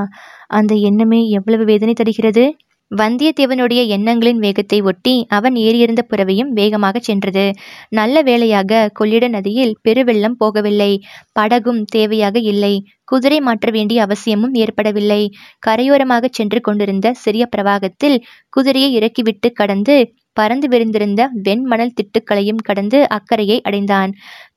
அந்த 0.50 0.72
எண்ணமே 0.88 1.20
எவ்வளவு 1.30 1.64
வேதனை 1.64 1.94
தருகிறது? 1.94 2.44
வந்தியத்தேவனுடைய 2.92 3.80
எண்ணங்களின் 3.86 4.38
வேகத்தை 4.38 4.80
ஒட்டி 4.80 5.26
அவன் 5.28 5.54
ஏறியிருந்த 5.56 6.02
புறவையும் 6.10 6.50
வேகமாக 6.50 6.98
சென்றது. 6.98 7.44
நல்ல 7.88 8.22
வேளையாக 8.22 8.88
கொள்ளிட 8.92 9.28
நதியில் 9.28 9.76
பெருவெள்ளம் 9.82 10.36
போகவில்லை. 10.40 10.92
படகும் 11.32 11.84
தேவையாக 11.96 12.36
இல்லை. 12.44 12.74
குதிரை 13.04 13.40
மாற்ற 13.40 13.70
வேண்டிய 13.70 14.02
அவசியமும் 14.02 14.54
ஏற்படவில்லை. 14.54 15.22
கரையோரமாகச் 15.66 16.32
சென்று 16.32 16.60
கொண்டிருந்த 16.60 17.12
சிறிய 17.14 17.46
பிரவாகத்தில் 17.56 18.18
குதிரையை 18.48 18.92
இறக்கிவிட்டு 18.94 19.52
கடந்து 19.52 19.96
பறந்து 20.36 20.66
விரிந்திருந்த 20.68 21.22
வெண்மணல் 21.44 21.96
திட்டுக்களையும் 21.96 22.62
கடந்து 22.62 22.98
அக்கறையை 23.08 23.60
அடைந்தான். 23.62 24.10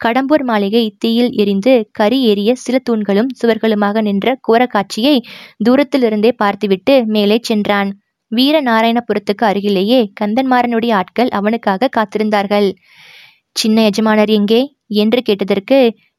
கடம்பூர் 0.06 0.44
மாளிகை 0.44 0.96
தீயில் 0.98 1.32
எரிந்து 1.32 1.74
கரி 1.92 2.20
ஏறிய 2.22 2.52
சில 2.56 2.78
தூண்களும் 2.90 3.32
சுவர்களுமாக 3.42 4.02
நின்ற 4.02 4.38
கோர 4.42 4.66
காட்சியை 4.66 5.16
தூரத்திலிருந்தே 5.66 6.32
பார்த்துவிட்டு 6.38 6.96
மேலே 7.06 7.40
சென்றான். 7.42 7.92
வீரநாராயணபுரத்துக்கு 8.36 9.44
அருகிலேயே 9.46 10.00
கந்தன்மாறனுடைய 10.22 10.94
ஆட்கள் 10.94 11.30
அவனுக்காக 11.30 11.90
காத்திருந்தார்கள். 11.98 12.68
சின்ன 13.56 13.84
எஜமானர் 13.84 14.30
எங்கே? 14.30 14.62
என்று 14.94 15.22
கேட்டதற்கு 15.22 15.78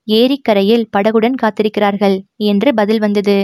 ஏரிக்கரையில் 0.08 0.84
படகுடன் 0.96 1.36
காத்திருக்கிறார்கள். 1.42 2.16
என்று 2.40 2.70
பதில் 2.74 2.98
வந்தது. 2.98 3.36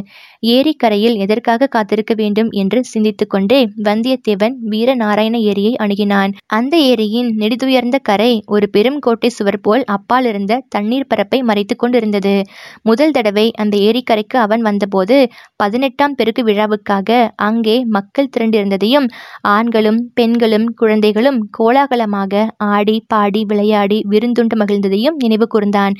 ஏரிக்கரையில் 0.52 1.16
எதற்காக 1.16 1.66
காத்திருக்க 1.66 2.12
வேண்டும் 2.14 2.50
என்று 2.52 2.78
சிந்தித்துக் 2.84 3.30
கொண்டே 3.30 3.60
வந்தியத்தேவன் 3.84 4.54
வீரநாராயண 4.70 5.36
ஏரியை 5.42 5.72
அணுகினான். 5.82 6.32
அந்த 6.46 6.74
ஏரியின் 6.90 7.30
நெடுதுயர்ந்த 7.38 7.96
கரை 8.02 8.32
ஒரு 8.46 8.68
பெரும் 8.70 8.98
கோட்டை 8.98 9.28
சுவர் 9.28 9.60
போல் 9.60 9.84
அப்பாலிருந்த 9.92 10.60
தண்ணீர் 10.68 11.06
பரப்பை 11.06 11.40
மறைத்து 11.42 11.76
கொண்டிருந்தது. 11.76 12.34
முதல் 12.82 13.10
தடவை 13.10 13.46
அந்த 13.54 13.74
ஏரிக்கரைக்கு 13.78 14.36
அவன் 14.36 14.62
வந்தபோது 14.62 15.16
பதினெட்டாம் 15.56 16.14
பெருக்கு 16.14 16.42
விழாவுக்காக 16.44 17.10
அங்கே 17.42 17.76
மக்கள் 17.88 18.32
திரண்டிருந்ததையும் 18.36 19.06
ஆண்களும் 19.48 20.00
பெண்களும் 20.14 20.66
குழந்தைகளும் 20.74 21.38
கோலாகலமாக 21.58 22.30
ஆடி 22.70 22.96
பாடி 23.06 23.44
விளையாடி 23.44 23.98
விருந்துண்டு 24.10 24.56
மகிழ்ந்ததையும் 24.56 25.16
நினைவு 25.16 25.46
கூர்ந்தான். 25.46 25.94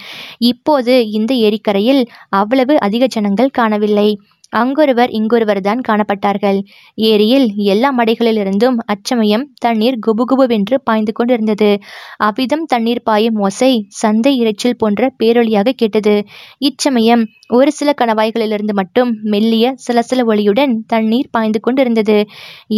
இப்போது 0.45 0.95
இந்த 1.11 1.33
ஏரிக்கரையில் 1.43 2.03
அவ்வளவு 2.33 2.75
அதிக 2.83 3.07
ஜனங்கள் 3.07 3.57
காணவில்லை. 3.59 4.09
அங்கொருவர் 4.53 5.11
இங்கொருவர் 5.11 5.61
தான் 5.61 5.83
காணப்பட்டார்கள். 5.89 6.59
ஏரியில் 7.03 7.47
எல்லா 7.65 7.91
மடைகளிலிருந்தும் 7.97 8.77
அச்சமயம் 8.85 9.45
தண்ணீர் 9.59 9.97
குபுகுபுவென்று 10.07 10.77
பாய்ந்து 10.85 11.13
கொண்டிருந்தது. 11.13 11.71
அவ்விதம் 12.19 12.65
தண்ணீர் 12.65 13.03
பாயும் 13.03 13.39
ஓசை 13.39 13.73
சந்தை 14.01 14.33
இரைச்சல் 14.43 14.79
போன்ற 14.79 15.11
பேரொலியாக 15.19 15.75
கேட்டது. 15.75 16.15
இச்சமயம் 16.63 17.25
ஒரு 17.53 17.71
சில 17.73 17.91
கணவாய்களிலிருந்து 18.01 18.75
மட்டும் 18.75 19.11
மெல்லிய 19.23 19.75
சலசல 19.85 20.21
ஒளியுடன் 20.27 20.73
தண்ணீர் 20.87 21.29
பாய்ந்து 21.31 21.61
கொண்டிருந்தது. 21.61 22.17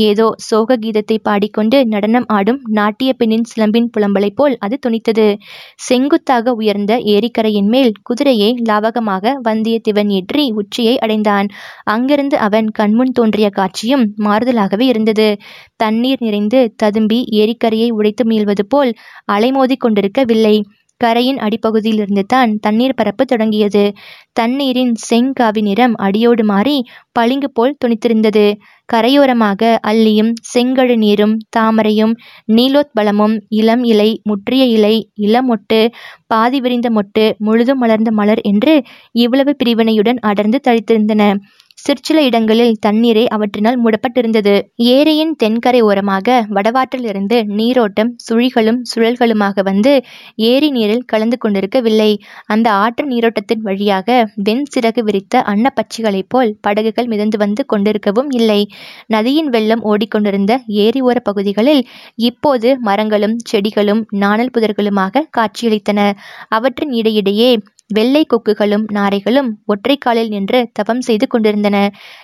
ஏதோ 0.04 0.26
சோக 0.38 0.76
கீதத்தை 0.76 1.16
பாடிக்கொண்டு 1.22 1.78
நடனம் 1.86 2.26
ஆடும் 2.28 2.60
நாட்டிய 2.70 3.12
பெண்ணின் 3.12 3.46
சிலம்பின் 3.54 3.88
புலம்பலை 3.96 4.30
போல் 4.34 4.56
அது 4.58 4.78
துணித்தது. 4.86 5.26
செங்குத்தாக 5.88 6.54
உயர்ந்த 6.54 6.92
ஏரிக்கரையின் 7.14 7.68
மேல் 7.68 7.92
குதிரையை 8.02 8.50
லாவகமாக 8.68 9.34
வந்தியத்தேவன் 9.44 10.10
ஏற்றி 10.10 10.46
உச்சியை 10.52 10.98
அடைந்தான். 10.98 11.48
அங்கிருந்து 11.84 12.38
அவன் 12.38 12.70
கண்முன் 12.70 13.12
தோன்றிய 13.12 13.50
காட்சியும் 13.50 14.04
மாறுதலாகவே 14.24 14.86
இருந்தது. 14.86 15.28
தண்ணீர் 15.76 16.22
நிறைந்து 16.22 16.60
ததும்பி 16.76 17.20
ஏரிக்கரையை 17.34 17.90
உடைத்து 17.90 18.24
மீள்வது 18.24 18.66
போல் 18.68 18.92
அலைமோதி 19.32 19.76
கொண்டிருக்கவில்லை. 19.76 20.56
கரையின் 21.00 21.38
அடிப்பகுதியிலிருந்து 21.38 22.24
தான் 22.26 22.50
தண்ணீர் 22.58 22.94
பரப்பு 22.94 23.24
தொடங்கியது. 23.24 23.82
தண்ணீரின் 24.32 24.92
செங்காவி 25.08 25.62
நிறம் 25.62 25.94
அடியோடு 25.96 26.44
மாறி 26.44 26.76
பளிங்கு 27.12 27.48
போல் 27.50 27.76
துணித்திருந்தது. 27.84 28.44
கரையோரமாக 28.88 29.60
அல்லியும் 29.86 30.32
செங்கழு 30.52 30.96
நீரும் 30.96 31.34
தாமரையும் 31.56 32.14
நீலோத்பலமும் 32.52 33.36
இளம் 33.58 33.84
இலை 33.84 34.08
முற்றிய 34.22 34.64
இலை 34.76 34.94
இளமொட்டு 35.26 35.80
பாதி 36.26 36.60
விரிந்த 36.60 36.90
மொட்டு 36.90 37.24
முழுதும் 37.38 37.78
மலர்ந்த 37.78 38.12
மலர் 38.12 38.42
என்று 38.44 38.74
இவ்வளவு 39.16 39.54
பிரிவினையுடன் 39.62 40.20
அடர்ந்து 40.22 40.60
தழித்திருந்தன. 40.66 41.22
சிற்சில 41.84 42.18
இடங்களில் 42.22 42.76
தண்ணீரே 42.86 43.24
அவற்றினால் 43.34 43.78
மூடப்பட்டிருந்தது. 43.84 44.54
ஏரியின் 44.94 45.32
தென்கரை 45.36 45.80
ஓரமாக 45.80 46.36
வடவாற்றிலிருந்து 46.50 47.38
நீரோட்டம் 47.58 48.10
சுழிகளும் 48.26 48.80
சுழல்களுமாக 48.90 49.62
வந்து 49.62 49.92
ஏரி 50.50 50.70
நீரில் 50.70 51.04
கலந்து 51.04 51.38
கொண்டிருக்கவில்லை. 51.38 52.10
அந்த 52.46 52.66
ஆற்று 52.72 53.06
நீரோட்டத்தின் 53.06 53.62
வழியாக 53.62 54.08
வெண் 54.34 54.64
சிறகு 54.74 55.00
விரித்த 55.00 55.42
அன்னப்பட்சிகளைப் 55.46 56.28
போல் 56.28 56.52
படகுகள் 56.60 57.06
மிதந்து 57.06 57.38
வந்து 57.38 57.64
கொண்டிருக்கவும் 57.72 58.30
இல்லை. 58.30 58.60
நதியின் 59.06 59.48
வெள்ளம் 59.48 59.84
ஓடிக்கொண்டிருந்த 59.84 60.52
ஏரி 60.84 61.02
ஓர 61.02 61.18
பகுதிகளில் 61.22 61.82
இப்போது 62.22 62.70
மரங்களும் 62.80 63.36
செடிகளும் 63.50 64.02
நாணல் 64.14 64.54
புதர்களுமாக 64.54 65.24
காட்சியளித்தன. 65.38 66.00
அவற்றின் 66.48 66.92
இடையிடையே 66.92 67.50
வெள்ளை 67.90 68.26
கொக்குகளும் 68.26 68.84
நாரைகளும் 68.92 69.48
ஒற்றை 69.64 69.96
காலில் 69.96 70.28
நின்று 70.28 70.70
தவம் 70.72 71.00
செய்து 71.00 71.26
கொண்டிருந்தன. 71.26 71.76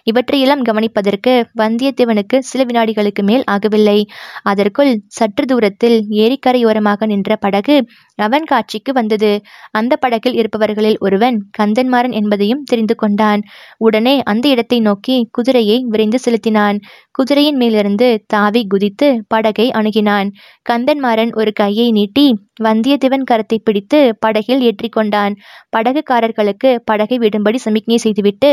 இவற்றையெல்லாம் 0.03 0.63
கவனிப்பதற்கு 0.63 1.33
வந்தியத்தேவனுக்கு 1.59 2.39
சில 2.41 2.65
வினாடிகளுக்கு 2.65 3.23
மேல் 3.23 3.45
ஆகவில்லை. 3.51 3.99
அதற்குள் 4.43 4.93
சற்று 5.09 5.45
தூரத்தில் 5.45 6.07
ஏரிக்கரையோரமாக 6.17 7.07
நின்ற 7.07 7.37
படகு 7.37 7.77
நவன் 8.21 8.47
காட்சிக்கு 8.47 8.93
வந்தது. 8.93 9.31
அந்த 9.71 9.93
படகில் 9.97 10.39
இருப்பவர்களில் 10.41 10.99
ஒருவன் 10.99 11.37
கந்தன்மாறன் 11.59 12.15
என்பதையும் 12.21 12.65
தெரிந்து 12.65 12.95
கொண்டான். 12.95 13.43
உடனே 13.79 14.15
அந்த 14.23 14.45
இடத்தை 14.49 14.81
நோக்கி 14.81 15.17
குதிரையை 15.31 15.79
விரைந்து 15.89 16.19
செலுத்தினான். 16.19 16.79
குதிரையின் 17.11 17.57
மேலிருந்து 17.57 18.09
தாவி 18.27 18.63
குதித்து 18.67 19.09
படகை 19.29 19.67
அணுகினான். 19.71 20.29
கந்தன்மாறன் 20.67 21.33
ஒரு 21.33 21.53
கையை 21.53 21.89
நீட்டி 21.91 22.27
வந்தியத்தேவன் 22.63 23.29
கரத்தை 23.31 23.59
பிடித்து 23.59 24.01
படகில் 24.19 24.63
ஏற்றிக்கொண்டான். 24.63 25.35
படகுக்காரர்களுக்கு 25.77 26.73
படகை 26.85 27.19
விடும்படி 27.19 27.59
சமிக்ஞை 27.59 27.99
செய்துவிட்டு 27.99 28.51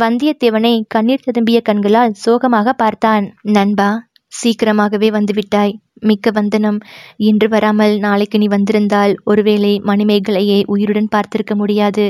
வந்தியத்தேவனை 0.00 0.74
கண்ணீர் 0.88 1.26
ததும்பிய 1.26 1.60
கண்களால் 1.62 2.16
சோகமாக 2.24 2.72
பார்த்தான். 2.74 3.26
நண்பா 3.52 3.90
சீக்கிரமாகவே 4.40 5.08
வந்துவிட்டாய். 5.10 5.74
மிக்க 6.00 6.30
வந்தனம். 6.30 6.78
இன்று 7.20 7.48
வராமல் 7.48 7.94
நாளைக்கு 7.98 8.36
நீ 8.38 8.46
வந்திருந்தால் 8.48 9.14
ஒருவேளை 9.24 9.72
மணிமேகலையை 9.86 10.60
உயிருடன் 10.66 11.12
பார்த்திருக்க 11.14 11.54
முடியாது. 11.54 12.06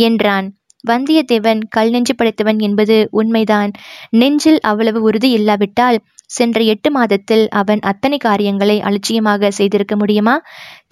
என்றான். 0.00 0.48
வந்தியத்தேவன் 0.84 1.60
கல் 1.68 1.90
நெஞ்சு 1.90 2.14
படைத்தவன் 2.14 2.60
என்பது 2.60 2.96
உண்மைதான். 3.10 3.70
நெஞ்சில் 4.12 4.58
அவ்வளவு 4.62 5.00
உறுதி 5.02 5.28
இல்லாவிட்டால் 5.30 5.98
சென்ற 6.30 6.58
எட்டு 6.64 6.88
மாதத்தில் 6.90 7.44
அவன் 7.50 7.80
அத்தனை 7.80 8.18
காரியங்களை 8.18 8.76
அலட்சியமாக 8.80 9.50
செய்திருக்க 9.50 9.94
முடியுமா? 9.96 10.34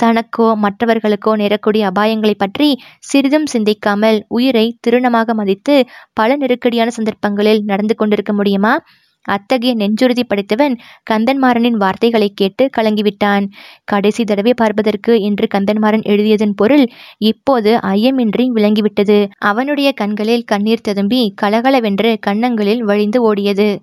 தனக்கோ 0.02 0.49
மற்றவர்களுக்கோ 0.64 1.32
நேரக்கூடிய 1.34 1.82
அபாயங்களை 1.90 2.34
பற்றி 2.34 2.68
சிறிதும் 3.00 3.46
சிந்திக்காமல் 3.46 4.18
உயிரை 4.28 4.66
திருணமாக 4.80 5.34
மதித்து 5.34 5.76
பல 6.12 6.37
நெருக்கடியான 6.37 6.90
சந்தர்ப்பங்களில் 6.90 7.62
நடந்து 7.64 7.94
கொண்டிருக்க 7.94 8.32
முடியுமா? 8.32 8.75
அத்தகைய 9.22 9.74
நெஞ்சுறுதி 9.74 10.22
படைத்தவன் 10.22 10.78
கந்தன்மாறனின் 11.10 11.76
வார்த்தைகளை 11.76 12.32
கேட்டு 12.34 12.70
கலங்கிவிட்டான். 12.76 13.50
கடைசி 13.84 14.24
தடவை 14.24 14.54
பார்ப்பதற்கு 14.54 15.20
என்று 15.20 15.46
கந்தன்மாறன் 15.54 16.04
எழுதியதன் 16.04 16.54
பொருள் 16.56 16.88
இப்போது 17.18 17.76
ஐயமின்றி 17.76 18.46
விளங்கிவிட்டது. 18.54 19.28
அவனுடைய 19.38 19.92
கண்களில் 19.92 20.44
கண்ணீர் 20.44 20.80
ததும்பி 20.80 21.34
கலகலவென்று 21.42 22.18
கன்னங்களில் 22.20 22.82
வழிந்து 22.82 23.34
ஓடியது. 23.34 23.78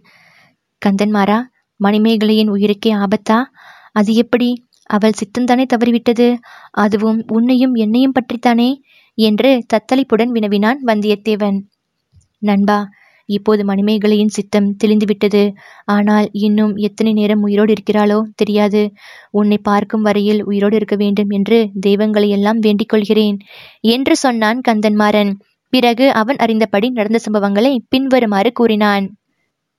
கந்தன்மாரா 0.82 1.40
மணிமேகலையின் 1.84 2.52
உயிருக்கே 2.52 2.92
ஆபத்தா? 2.96 3.44
அது 3.92 4.14
எப்படி? 4.14 4.64
அவள் 4.90 5.12
சித்தந்தானே 5.12 5.64
தவறிவிட்டது? 5.74 6.38
அதுவும் 6.72 7.24
உன்னையும் 7.28 7.74
என்னையும் 7.76 8.14
பற்றித்தானே? 8.14 8.70
என்று 9.18 9.66
தத்தளிப்புடன் 9.74 10.28
வினவினான் 10.28 10.80
வந்தியத்தேவன். 10.86 11.58
நண்பா 12.40 12.90
இப்போது 13.28 13.64
மணிமேகலையின் 13.64 14.34
சித்தம் 14.38 14.70
தெளிந்துவிட்டது. 14.84 15.44
ஆனால் 15.86 16.28
இன்னும் 16.32 16.74
எத்தனை 16.76 17.14
நேரம் 17.14 17.42
உயிரோடு 17.42 17.74
இருக்கிறாளோ 17.74 18.20
தெரியாது. 18.36 18.82
உன்னை 19.32 19.58
பார்க்கும் 19.58 20.02
வரையில் 20.02 20.42
உயிரோடு 20.44 20.76
இருக்க 20.76 20.96
வேண்டும் 20.96 21.30
என்று 21.30 21.60
தெய்வங்களை 21.80 22.30
எல்லாம் 22.30 22.60
வேண்டிக் 22.60 22.90
கொள்கிறேன் 22.90 23.38
என்று 23.80 24.16
சொன்னான் 24.16 24.62
கந்தன்மாறன். 24.68 25.34
பிறகு 25.74 26.06
அவன் 26.14 26.36
அறிந்தபடி 26.36 26.90
நடந்த 26.90 27.20
சம்பவங்களை 27.26 27.74
பின்வருமாறு 27.90 28.52
கூறினான். 28.52 29.08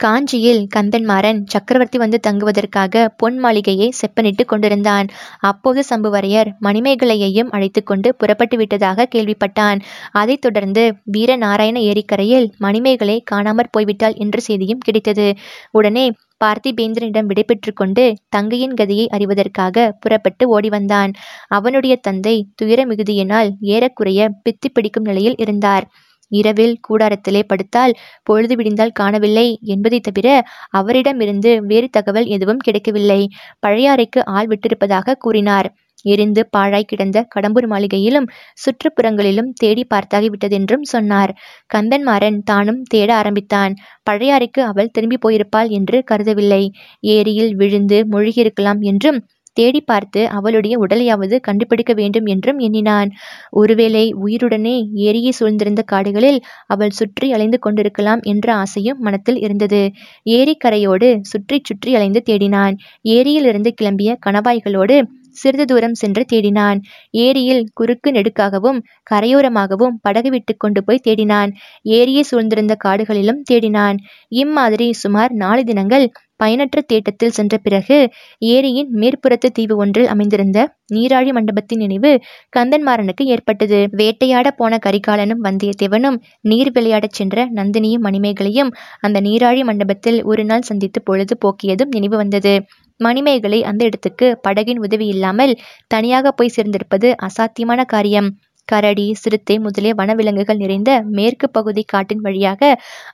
காஞ்சியில் 0.01 0.61
கந்தன்மாறன் 0.77 1.39
சக்கரவர்த்தி 1.45 1.99
வந்து 1.99 2.21
தங்குவதற்காக 2.21 3.09
பொன் 3.17 3.39
மாளிகையை 3.39 3.93
செப்பனிட்டு 4.01 4.45
கொண்டிருந்தான். 4.45 5.07
அப்போது 5.41 5.85
சம்புவரையர் 5.91 6.51
மணிமேகலையையும் 6.63 7.51
அழைத்து 7.51 7.83
கொண்டு 7.83 8.15
புறப்பட்டு 8.15 8.57
விட்டதாக 8.57 9.09
கேள்விப்பட்டான். 9.15 9.81
அதைத் 10.13 10.41
தொடர்ந்து 10.41 10.85
வீரநாராயண 11.13 11.79
ஏரிக்கரையில் 11.83 12.53
மணிமேகலை 12.59 13.23
காணாமற் 13.31 13.73
போய்விட்டாள் 13.79 14.17
என்ற 14.17 14.41
செய்தியும் 14.41 14.79
கிடைத்தது. 14.79 15.35
உடனே 15.71 16.07
பார்த்திபேந்திரனிடம் 16.45 17.29
விடைபெற்று 17.31 17.73
கொண்டு 17.75 18.15
தங்கையின் 18.29 18.75
கதியை 18.81 19.07
அறிவதற்காக 19.13 19.93
புறப்பட்டு 20.01 20.49
ஓடி 20.49 20.69
வந்தான். 20.69 21.13
அவனுடைய 21.49 21.97
தந்தை 21.97 22.37
துயர 22.55 22.87
மிகுதியினால் 22.87 23.51
ஏறக்குறைய 23.61 24.31
பித்து 24.45 24.69
பிடிக்கும் 24.73 25.03
நிலையில் 25.03 25.37
இருந்தார். 25.37 25.87
இரவில் 26.31 26.77
கூடாரத்திலே 26.89 27.43
படுத்தால் 27.47 27.95
பொழுது 28.23 28.55
விடிந்தால் 28.57 28.97
காணவில்லை 29.01 29.49
என்பதை 29.67 30.01
தவிர 30.01 30.29
அவரிடமிருந்து 30.71 31.53
வேறு 31.63 31.89
தகவல் 31.89 32.27
எதுவும் 32.27 32.65
கிடைக்கவில்லை. 32.65 33.21
பழையாறைக்கு 33.67 34.23
ஆள் 34.29 34.49
விட்டிருப்பதாக 34.49 35.17
கூறினார். 35.19 35.69
எரிந்து 36.05 36.43
பாழாய் 36.47 36.87
கிடந்த 36.87 37.19
கடம்பூர் 37.35 37.67
மாளிகையிலும் 37.67 38.29
சுற்றுப்புறங்களிலும் 38.55 39.49
தேடி 39.55 39.85
பார்த்தாகிவிட்டதென்றும் 39.95 40.85
சொன்னார். 40.85 41.33
கந்தன்மாறன் 41.75 42.39
தானும் 42.45 42.83
தேட 42.83 43.11
ஆரம்பித்தான். 43.15 43.73
பழையாறைக்கு 44.11 44.61
அவள் 44.65 44.93
திரும்பி 44.93 45.19
போயிருப்பாள் 45.19 45.71
என்று 45.71 45.99
கருதவில்லை. 46.11 46.63
ஏரியில் 47.09 47.55
விழுந்து 47.57 47.99
முழுகியிருக்கலாம் 48.11 48.83
என்றும் 48.83 49.19
தேடி 49.57 49.81
பார்த்து 49.81 50.21
அவளுடைய 50.29 50.75
உடலையாவது 50.79 51.37
கண்டுபிடிக்க 51.41 51.93
வேண்டும் 51.95 52.27
என்றும் 52.27 52.59
எண்ணினான். 52.59 53.11
ஒருவேளை 53.51 54.05
உயிருடனே 54.25 54.77
ஏரியை 54.95 55.33
சூழ்ந்திருந்த 55.41 55.83
காடுகளில் 55.83 56.41
அவள் 56.67 56.91
சுற்றி 56.91 57.29
அலைந்து 57.33 57.59
கொண்டிருக்கலாம் 57.59 58.23
என்ற 58.25 58.55
ஆசையும் 58.55 58.99
மனத்தில் 58.99 59.41
இருந்தது. 59.41 59.83
ஏரிக்கரையோடு 60.31 61.11
சுற்றி 61.23 61.59
சுற்றி 61.65 61.93
அலைந்து 61.95 62.23
தேடினான். 62.27 62.77
ஏரியிலிருந்து 63.03 63.73
கிளம்பிய 63.81 64.13
கணவாய்களோடு 64.27 64.99
சிறிது 65.37 65.65
தூரம் 65.65 65.95
சென்று 65.95 66.23
தேடினான். 66.33 66.79
ஏரியில் 67.11 67.65
குறுக்கு 67.75 68.11
நெடுக்காகவும் 68.13 68.79
கரையோரமாகவும் 69.11 69.99
படகு 70.01 70.31
விட்டு 70.31 70.53
கொண்டு 70.57 70.85
போய் 70.85 71.05
தேடினான். 71.09 71.51
ஏரியை 71.83 72.25
சூழ்ந்திருந்த 72.31 72.77
காடுகளிலும் 72.85 73.43
தேடினான். 73.51 73.99
இம்மாதிரி 74.29 74.89
சுமார் 74.93 75.33
நாலு 75.35 75.65
தினங்கள் 75.65 76.07
பயனற்ற 76.43 76.81
தேட்டத்தில் 76.87 77.35
சென்ற 77.39 77.55
பிறகு 77.59 77.99
ஏரியின் 78.47 78.91
மேற்புறத்து 79.01 79.49
தீவு 79.53 79.77
ஒன்றில் 79.77 80.07
அமைந்திருந்த 80.07 80.59
நீராழி 80.95 81.33
மண்டபத்தின் 81.33 81.79
நினைவு 81.79 82.11
கந்தன்மாறனுக்கு 82.57 83.25
ஏற்பட்டது. 83.35 83.79
வேட்டையாட 83.93 84.51
போன 84.51 84.79
கரிகாலனும் 84.87 85.43
வந்தியத்தேவனும் 85.45 86.19
நீர் 86.41 86.73
விளையாடச் 86.73 87.17
சென்ற 87.19 87.47
நந்தினியும் 87.59 88.05
மணிமேகலையும் 88.07 88.71
அந்த 89.01 89.21
நீராழி 89.21 89.65
மண்டபத்தில் 89.65 90.21
ஒரு 90.25 90.45
நாள் 90.45 90.69
சந்தித்து 90.71 91.03
பொழுது 91.03 91.37
போக்கியதும் 91.45 91.93
நினைவு 91.97 92.17
வந்தது. 92.17 92.55
மணிமேகலை 93.01 93.59
அந்த 93.65 93.83
இடத்துக்கு 93.85 94.27
படகின் 94.49 94.79
உதவி 94.79 95.07
இல்லாமல் 95.07 95.53
தனியாக 95.87 96.33
போய் 96.33 96.55
சேர்ந்திருப்பது 96.57 97.09
அசாத்தியமான 97.27 97.81
காரியம். 97.85 98.29
கரடி 98.69 99.07
சிறுத்தை 99.15 99.57
முதலிய 99.59 99.93
வனவிலங்குகள் 99.95 100.57
நிறைந்த 100.57 100.91
மேற்கு 101.11 101.47
பகுதி 101.51 101.83
காட்டின் 101.85 102.21
வழியாக 102.21 102.63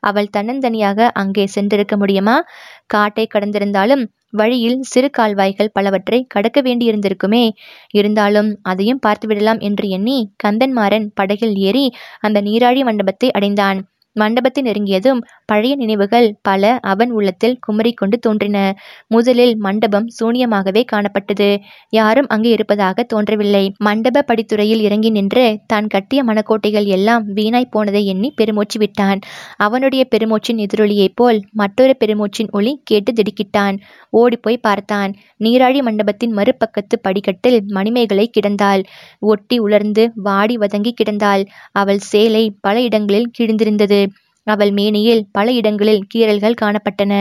அவள் 0.01 0.33
தன்னந்தனியாக 0.37 1.09
அங்கே 1.15 1.45
சென்றிருக்க 1.55 1.97
முடியுமா? 1.97 2.37
காட்டை 2.87 3.25
கடந்திருந்தாலும் 3.27 4.05
வழியில் 4.33 4.79
சிறு 4.83 5.09
கால்வாய்கள் 5.11 5.73
பலவற்றை 5.73 6.19
கடக்க 6.27 6.59
வேண்டியிருந்திருக்குமே. 6.63 7.45
இருந்தாலும் 7.91 8.51
அதையும் 8.63 9.03
பார்த்துவிடலாம் 9.07 9.61
என்று 9.61 9.89
எண்ணி 9.89 10.19
கந்தன்மாறன் 10.45 11.07
படகில் 11.15 11.57
ஏறி 11.69 11.87
அந்த 12.21 12.41
நீராழி 12.41 12.83
மண்டபத்தை 12.85 13.31
அடைந்தான். 13.31 13.81
மண்டபத்தை 14.15 14.65
நெருங்கியதும் 14.65 15.21
பழைய 15.45 15.77
நினைவுகள் 15.77 16.35
பல 16.43 16.79
அவன் 16.81 17.11
உள்ளத்தில் 17.11 17.59
குமரிக்கொண்டு 17.67 18.19
தோன்றின. 18.19 18.59
முதலில் 19.07 19.57
மண்டபம் 19.57 20.09
சூனியமாகவே 20.19 20.85
காணப்பட்டது. 20.93 21.59
யாரும் 21.89 22.27
அங்கே 22.27 22.51
இருப்பதாக 22.51 23.03
தோன்றவில்லை. 23.03 23.75
மண்டப 23.79 24.25
படித்துறையில் 24.27 24.81
இறங்கி 24.81 25.11
நின்று 25.11 25.61
தான் 25.67 25.87
கட்டிய 25.87 26.25
மணக்கோட்டைகள் 26.25 26.85
எல்லாம் 26.85 27.25
வீணாய் 27.35 27.71
போனதை 27.71 28.07
எண்ணி 28.07 28.33
பெருமூச்சு 28.37 28.79
விட்டான். 28.79 29.19
அவனுடைய 29.57 30.07
பெருமூச்சின் 30.15 30.63
எதிரொலியைப் 30.67 31.15
போல் 31.15 31.41
மற்றொரு 31.53 31.97
பெருமூச்சின் 32.05 32.51
ஒளி 32.51 32.81
கேட்டு 32.85 33.13
திடுக்கிட்டான். 33.13 33.77
ஓடிப்போய் 34.11 34.57
பார்த்தான். 34.57 35.13
நீராழி 35.41 35.83
மண்டபத்தின் 35.83 36.37
மறுபக்கத்து 36.37 36.97
படிக்கட்டில் 37.03 37.61
மணிமேகலை 37.69 38.31
கிடந்தாள். 38.31 38.83
ஒட்டி 39.19 39.59
உலர்ந்து 39.59 40.11
வாடி 40.15 40.57
வதங்கி 40.57 40.95
கிடந்தாள். 40.95 41.45
அவள் 41.73 41.99
சேலை 41.99 42.45
பல 42.61 42.83
இடங்களில் 42.83 43.31
கிழிந்திருந்தது. 43.39 44.01
அவள் 44.47 44.71
மேனியில் 44.71 45.23
பல 45.33 45.53
இடங்களில் 45.53 46.03
கீறல்கள் 46.15 46.61
காணப்பட்டன. 46.63 47.13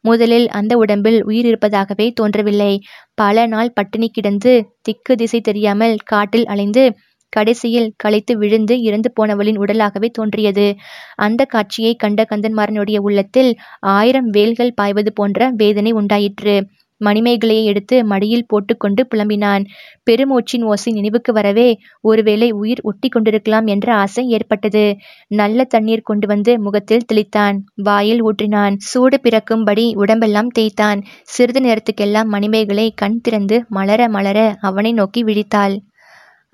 முதலில் 0.00 0.48
அந்த 0.48 0.76
உடம்பில் 0.76 1.24
உயிர் 1.24 1.44
இருப்பதாகவே 1.44 2.06
தோன்றவில்லை. 2.10 2.72
பல 3.14 3.46
நாள் 3.46 3.72
பட்டினி 3.72 4.08
கிடந்து 4.08 4.52
திக்கு 4.82 5.16
திசை 5.16 5.40
தெரியாமல் 5.40 5.96
காட்டில் 6.04 6.46
அலைந்து 6.46 6.84
கடைசியில் 7.32 7.88
களைத்து 7.96 8.38
விழுந்து 8.38 8.74
இறந்து 8.80 9.12
போனவளின் 9.12 9.58
உடலாகவே 9.58 10.08
தோன்றியது. 10.10 10.66
அந்த 11.16 11.44
காட்சியை 11.44 11.94
கண்ட 11.94 12.26
கந்தன்மாறனுடைய 12.30 12.98
உள்ளத்தில் 12.98 13.50
ஆயிரம் 13.80 14.30
வேல்கள் 14.30 14.72
பாய்வது 14.74 15.12
போன்ற 15.12 15.50
வேதனை 15.56 15.92
உண்டாயிற்று. 15.92 16.54
மணிமேகலையை 17.04 17.64
எடுத்து 17.64 18.04
மடியில் 18.04 18.46
போட்டுக்கொண்டு 18.46 19.06
புலம்பினான். 19.14 19.64
பெருமூச்சின் 20.10 20.64
ஓசை 20.64 20.92
நினைவுக்கு 20.92 21.32
வரவே 21.32 21.68
ஒருவேளை 22.00 22.50
உயிர் 22.52 22.82
ஒட்டி 22.82 23.08
கொண்டிருக்கலாம் 23.08 23.66
என்ற 23.66 23.94
ஆசை 23.94 24.28
ஏற்பட்டது. 24.28 24.84
நல்ல 25.32 25.64
தண்ணீர் 25.64 26.02
கொண்டு 26.02 26.26
வந்து 26.26 26.60
முகத்தில் 26.60 27.06
தெளித்தான். 27.12 27.58
வாயில் 27.82 28.24
ஊற்றினான். 28.24 28.76
சூடு 28.78 29.20
பிறக்கும்படி 29.22 29.94
உடம்பெல்லாம் 29.94 30.48
தேய்த்தான். 30.48 31.02
சிறிது 31.22 31.60
நேரத்துக்கெல்லாம் 31.60 32.24
மணிமேகலை 32.24 32.92
கண் 32.94 33.20
திறந்து 33.20 33.64
மலர 33.68 34.08
மலர 34.08 34.38
அவனை 34.60 34.92
நோக்கி 34.92 35.22
விழித்தாள். 35.24 35.76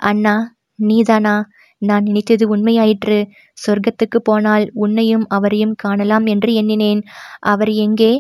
அண்ணா 0.02 0.36
நீதானா? 0.78 1.34
நான் 1.82 2.02
நினைத்தது 2.02 2.56
உண்மையாயிற்று. 2.56 3.16
சொர்க்கத்துக்கு 3.58 4.18
போனால் 4.22 4.70
உன்னையும் 4.74 5.24
அவரையும் 5.28 5.74
காணலாம் 5.74 6.26
என்று 6.26 6.54
எண்ணினேன். 6.54 7.02
அவர் 7.40 7.72
எங்கே? 7.84 8.12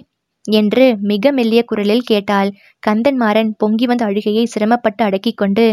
என்று 0.44 0.96
மிக 1.00 1.32
மெல்லிய 1.32 1.64
குரலில் 1.64 2.02
கேட்டாள். 2.02 2.50
கந்தன்மாறன் 2.86 3.50
பொங்கி 3.56 3.86
வந்த 3.86 4.04
அழுகையை 4.04 4.44
சிரமப்பட்டு 4.44 5.04
அடக்கிக் 5.04 5.36
கொண்டு 5.36 5.66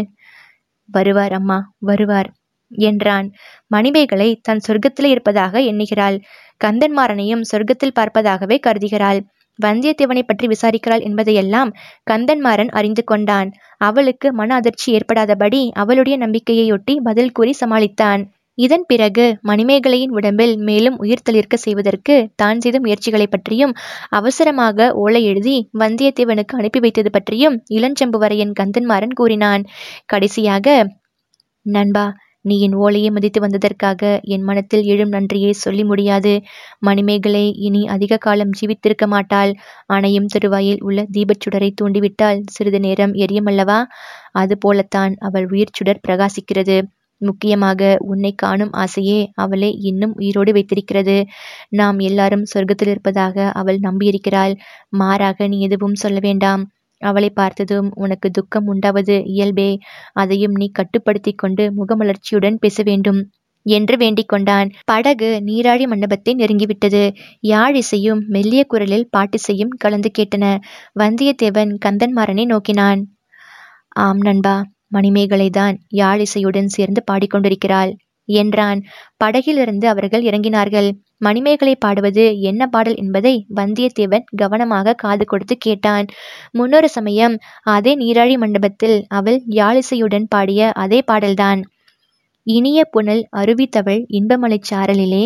வருவார் 0.88 1.32
அம்மா 1.32 1.58
வருவார் 1.78 2.30
என்றான். 2.70 3.26
மணிமேகலை 3.66 4.40
தன் 4.42 4.62
சொர்க்கத்தில் 4.68 5.08
இருப்பதாக 5.08 5.60
எண்ணுகிறாள். 5.60 6.16
கந்தன்மாறனையும் 6.64 7.46
சொர்க்கத்தில் 7.52 7.96
பார்ப்பதாகவே 8.00 8.58
கருதுகிறாள். 8.66 9.20
வந்தியத்தேவனை 9.58 10.22
பற்றி 10.22 10.46
விசாரிக்கிறாள் 10.46 11.02
என்பதையெல்லாம் 11.02 11.70
கந்தன்மாறன் 12.10 12.70
அறிந்து 12.70 13.04
கொண்டான். 13.04 13.48
அவளுக்கு 13.78 14.32
மன 14.32 14.54
அதிர்ச்சி 14.54 14.96
ஏற்படாதபடி 14.96 15.70
அவளுடைய 15.72 16.16
நம்பிக்கையையொட்டி 16.18 16.96
பதில் 17.02 17.32
கூறி 17.32 17.54
சமாளித்தான். 17.60 18.22
இதன் 18.62 18.84
பிறகு 18.86 19.24
மணிமேகலையின் 19.48 20.14
உடம்பில் 20.16 20.54
மேலும் 20.58 20.96
உயிர் 20.96 21.24
தளிர்க்க 21.24 21.56
செய்வதற்கு 21.56 22.14
தான் 22.34 22.60
செய்த 22.60 22.78
முயற்சிகளை 22.80 23.26
பற்றியும் 23.26 23.72
அவசரமாக 24.10 24.88
ஓலை 24.94 25.22
எழுதி 25.24 25.56
வந்தியத்தேவனுக்கு 25.78 26.56
அனுப்பி 26.56 26.80
வைத்தது 26.80 27.10
பற்றியும் 27.10 27.56
இளஞ்செம்புவரையன் 27.70 28.52
கந்தன்மாறன் 28.60 29.14
கூறினான். 29.14 29.64
கடைசியாக 30.06 30.66
நண்பா 31.66 32.04
நீ 32.44 32.54
என் 32.60 32.76
ஓலையை 32.76 33.10
மதித்து 33.10 33.40
வந்ததற்காக 33.40 34.00
என் 34.34 34.42
மனத்தில் 34.42 34.84
எழும் 34.84 35.08
நன்றியை 35.08 35.52
சொல்லி 35.56 35.84
முடியாது. 35.84 36.32
மணிமேகலை 36.78 37.44
இனி 37.58 37.82
அதிக 37.86 38.18
காலம் 38.18 38.54
ஜீவித்திருக்க 38.60 39.06
மாட்டாள். 39.06 39.52
அணையும் 39.86 40.30
தருவாயில் 40.34 40.82
உள்ள 40.82 41.04
தீபச்சுடரை 41.12 41.70
தூண்டிவிட்டால் 41.74 42.40
சிறிது 42.50 42.80
நேரம் 42.80 43.14
எரியுமல்லவா? 43.24 43.78
அதுபோலத்தான் 44.32 45.14
அவள் 45.20 45.46
உயிர் 45.50 45.76
சுடர் 45.78 46.04
பிரகாசிக்கிறது. 46.08 46.78
முக்கியமாக 47.22 47.96
உன்னை 47.98 48.32
காணும் 48.34 48.72
ஆசையே 48.72 49.30
அவளை 49.34 49.78
இன்னும் 49.80 50.14
உயிரோடு 50.16 50.52
வைத்திருக்கிறது. 50.52 51.24
நாம் 51.68 51.98
எல்லாரும் 51.98 52.44
சொர்க்கத்தில் 52.54 52.86
இருப்பதாக 52.86 53.50
அவள் 53.50 53.78
நம்பியிருக்கிறாள். 53.78 54.54
மாறாக 54.88 55.46
நீ 55.46 55.60
எதுவும் 55.60 55.94
சொல்ல 55.94 56.18
வேண்டாம். 56.20 56.70
அவளை 56.98 57.30
பார்த்ததும் 57.30 57.92
உனக்கு 57.94 58.30
துக்கம் 58.30 58.66
உண்டாவது 58.66 59.22
இயல்பே. 59.24 59.78
அதையும் 60.12 60.52
நீ 60.52 60.70
கட்டுப்படுத்திக் 60.72 61.38
கொண்டு 61.38 61.72
முகமலர்ச்சியுடன் 61.76 62.60
பேச 62.60 62.82
வேண்டும் 62.82 63.20
என்று 63.66 63.96
வேண்டிக் 63.96 64.28
கொண்டான். 64.28 64.68
படகு 64.84 65.42
நீராழி 65.46 65.86
மண்டபத்தை 65.86 66.34
நெருங்கிவிட்டது. 66.34 67.02
யாழிசையும் 67.48 68.22
மெல்லிய 68.26 68.64
குரலில் 68.64 69.08
பாட்டிசையும் 69.16 69.74
கலந்து 69.78 70.10
கேட்டன. 70.18 70.44
வந்தியத்தேவன் 70.98 71.72
கந்தன்மாறனை 71.84 72.44
நோக்கினான். 72.44 73.02
ஆம் 73.88 74.20
நண்பா. 74.20 74.56
மணிமேகலைதான் 74.92 75.76
யாழ் 75.88 76.20
இசையுடன் 76.20 76.64
சேர்ந்து 76.66 77.02
பாடிக்கொண்டிருக்கிறாள். 77.10 77.92
என்றான். 78.28 78.80
படகிலிருந்து 79.16 79.88
அவர்கள் 79.88 80.22
இறங்கினார்கள். 80.22 80.88
மணிமேகலை 81.18 81.76
பாடுவது 81.76 82.40
என்ன 82.40 82.66
பாடல் 82.66 82.96
என்பதை 82.96 83.46
வந்தியத்தேவன் 83.56 84.24
கவனமாக 84.36 84.92
காது 84.94 85.24
கொடுத்து 85.24 85.56
கேட்டான். 85.58 86.06
முன்னொரு 86.50 86.88
சமயம் 86.88 87.34
அதே 87.62 87.96
நீராழி 87.96 88.36
மண்டபத்தில் 88.36 89.04
அவள் 89.08 89.42
யாழிசையுடன் 89.50 90.26
பாடிய 90.28 90.70
அதே 90.74 91.02
பாடல்தான். 91.02 91.62
இனிய 92.46 92.84
புனல் 92.84 93.28
அருவித்தவள் 93.36 94.00
இன்பமலைச் 94.10 94.68
சாரலிலே 94.70 95.24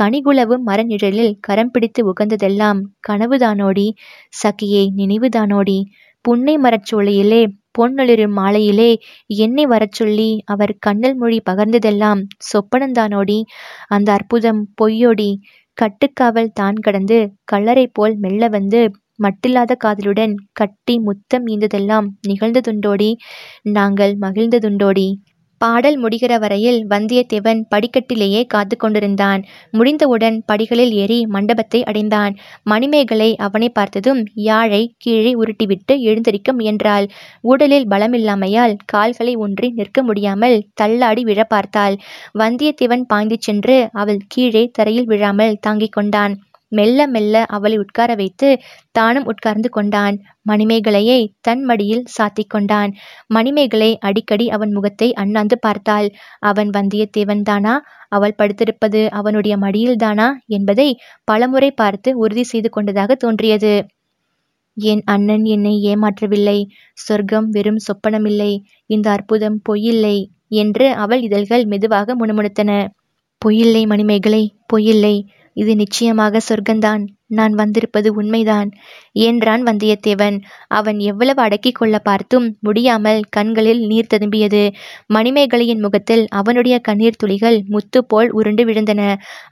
கனிகுளவு 0.00 0.56
மரநிழலில் 0.66 1.36
கரம் 1.40 1.70
பிடித்து 1.70 2.12
உகந்ததெல்லாம் 2.12 2.80
கனவுதானோடி? 3.08 3.86
சகியே 4.42 4.82
நினைவுதானோடி? 4.96 5.78
புன்னை 6.24 6.58
மரச்சோலையிலே 6.58 7.42
பொன்னொளிரும் 7.74 8.36
மாலையிலே 8.38 8.90
என்னை 9.36 9.64
வரச் 9.66 9.92
சொல்லி 9.92 10.30
அவர் 10.46 10.72
கண்ணல் 10.78 11.16
மொழி 11.16 11.38
பகர்ந்ததெல்லாம் 11.50 12.20
சொப்பனந்தானோடி? 12.50 13.38
அந்த 13.88 14.08
அற்புதம் 14.12 14.62
பொய்யோடி. 14.80 15.30
கட்டுக்காவல் 15.78 16.50
தான் 16.52 16.78
கடந்து 16.78 17.18
கல்லறை 17.44 17.86
போல் 17.88 18.16
மெல்ல 18.16 18.48
வந்து 18.48 18.80
மட்டில்லாத 19.18 19.72
காதலுடன் 19.76 20.34
கட்டி 20.52 20.94
முத்தம் 20.98 21.46
ஈந்ததெல்லாம் 21.46 22.06
நிகழ்ந்ததுண்டோடி? 22.28 23.10
நாங்கள் 23.70 24.14
மகிழ்ந்ததுண்டோடி. 24.18 25.08
பாடல் 25.58 25.98
முடிகிற 26.02 26.38
வரையில் 26.38 26.86
வந்தியத்தேவன் 26.88 27.60
படிக்கட்டிலேயே 27.70 28.46
காத்து 28.46 28.76
கொண்டிருந்தான். 28.76 29.44
முடிந்தவுடன் 29.70 30.42
படிகளில் 30.46 30.92
ஏறி 30.92 31.26
மண்டபத்தை 31.26 31.84
அடைந்தான். 31.84 32.34
மணிமேகலை 32.62 33.36
அவனை 33.36 33.68
பார்த்ததும் 33.68 34.22
யாழை 34.34 34.82
கீழே 34.98 35.32
உருட்டிவிட்டு 35.34 35.96
எழுந்திருக்க 36.00 36.52
முயன்றாள். 36.52 37.08
உடலில் 37.40 37.88
பலமில்லாமையால் 37.88 38.76
கால்களை 38.84 39.34
ஒன்றி 39.36 39.70
நிற்க 39.70 40.02
முடியாமல் 40.02 40.58
தள்ளாடி 40.74 41.24
விழ 41.24 41.44
பார்த்தாள். 41.44 41.96
வந்தியத்தேவன் 42.38 43.06
பாய்ந்து 43.06 43.38
சென்று 43.40 43.88
அவள் 43.92 44.22
கீழே 44.28 44.70
தரையில் 44.72 45.06
விழாமல் 45.06 45.58
தாங்கிக் 45.60 45.92
கொண்டான். 45.92 46.36
மெல்ல 46.68 47.06
மெல்ல 47.06 47.44
அவளை 47.48 47.76
உட்கார 47.78 48.14
வைத்து 48.14 48.48
தானும் 48.90 49.24
உட்கார்ந்து 49.24 49.68
கொண்டான். 49.68 50.16
மணிமேகலையை 50.48 51.20
தன் 51.40 51.62
மடியில் 51.64 52.04
சாத்திக் 52.16 52.50
கொண்டான். 52.50 52.90
மணிமேகலை 53.26 53.98
அடிக்கடி 53.98 54.50
அவன் 54.50 54.72
முகத்தை 54.72 55.14
அண்ணாந்து 55.14 55.58
பார்த்தாள். 55.58 56.08
அவன் 56.42 56.70
வந்தியத்தேவன் 56.70 57.42
தானா? 57.42 57.74
அவள் 58.08 58.38
படுத்திருப்பது 58.38 59.08
அவனுடைய 59.10 59.56
மடியில்தானா 59.58 60.28
என்பதை 60.46 60.88
பலமுறை 61.24 61.70
பார்த்து 61.72 62.18
உறுதி 62.18 62.42
செய்து 62.42 62.70
கொண்டதாக 62.70 63.14
தோன்றியது. 63.14 63.74
என் 64.76 65.02
அண்ணன் 65.04 65.44
என்னை 65.44 65.74
ஏமாற்றவில்லை. 65.86 66.58
சொர்க்கம் 66.92 67.48
வெறும் 67.48 67.78
சொப்பனமில்லை. 67.78 68.52
இந்த 68.86 69.10
அற்புதம் 69.10 69.58
பொய்யில்லை 69.68 70.16
என்று 70.48 70.86
அவள் 70.94 71.22
இதழ்கள் 71.22 71.64
மெதுவாக 71.64 72.14
முணுமுணுத்தன. 72.16 72.70
பொய்யில்லை 73.42 73.86
மணிமேகலை 73.86 74.42
பொய்யில்லை. 74.66 75.16
இது 75.58 75.72
நிச்சயமாக 75.76 76.40
சொர்க்கந்தான். 76.48 77.02
நான் 77.30 77.54
வந்திருப்பது 77.54 78.08
உண்மைதான். 78.14 78.68
என்றான் 79.22 79.62
வந்தியத்தேவன். 79.62 80.36
அவன் 80.70 80.98
எவ்வளவு 81.04 81.40
அடக்கிக் 81.42 81.74
கொள்ள 81.74 81.96
பார்த்தும் 81.98 82.46
முடியாமல் 82.60 83.20
கண்களில் 83.30 83.82
நீர் 83.86 84.10
ததும்பியது. 84.14 84.62
மணிமேகலையின் 85.14 85.80
முகத்தில் 85.80 86.24
அவனுடைய 86.32 86.78
கண்ணீர் 86.80 87.18
துளிகள் 87.18 87.58
முத்து 87.68 88.02
போல் 88.04 88.30
உருண்டு 88.30 88.64
விழுந்தன. 88.64 89.02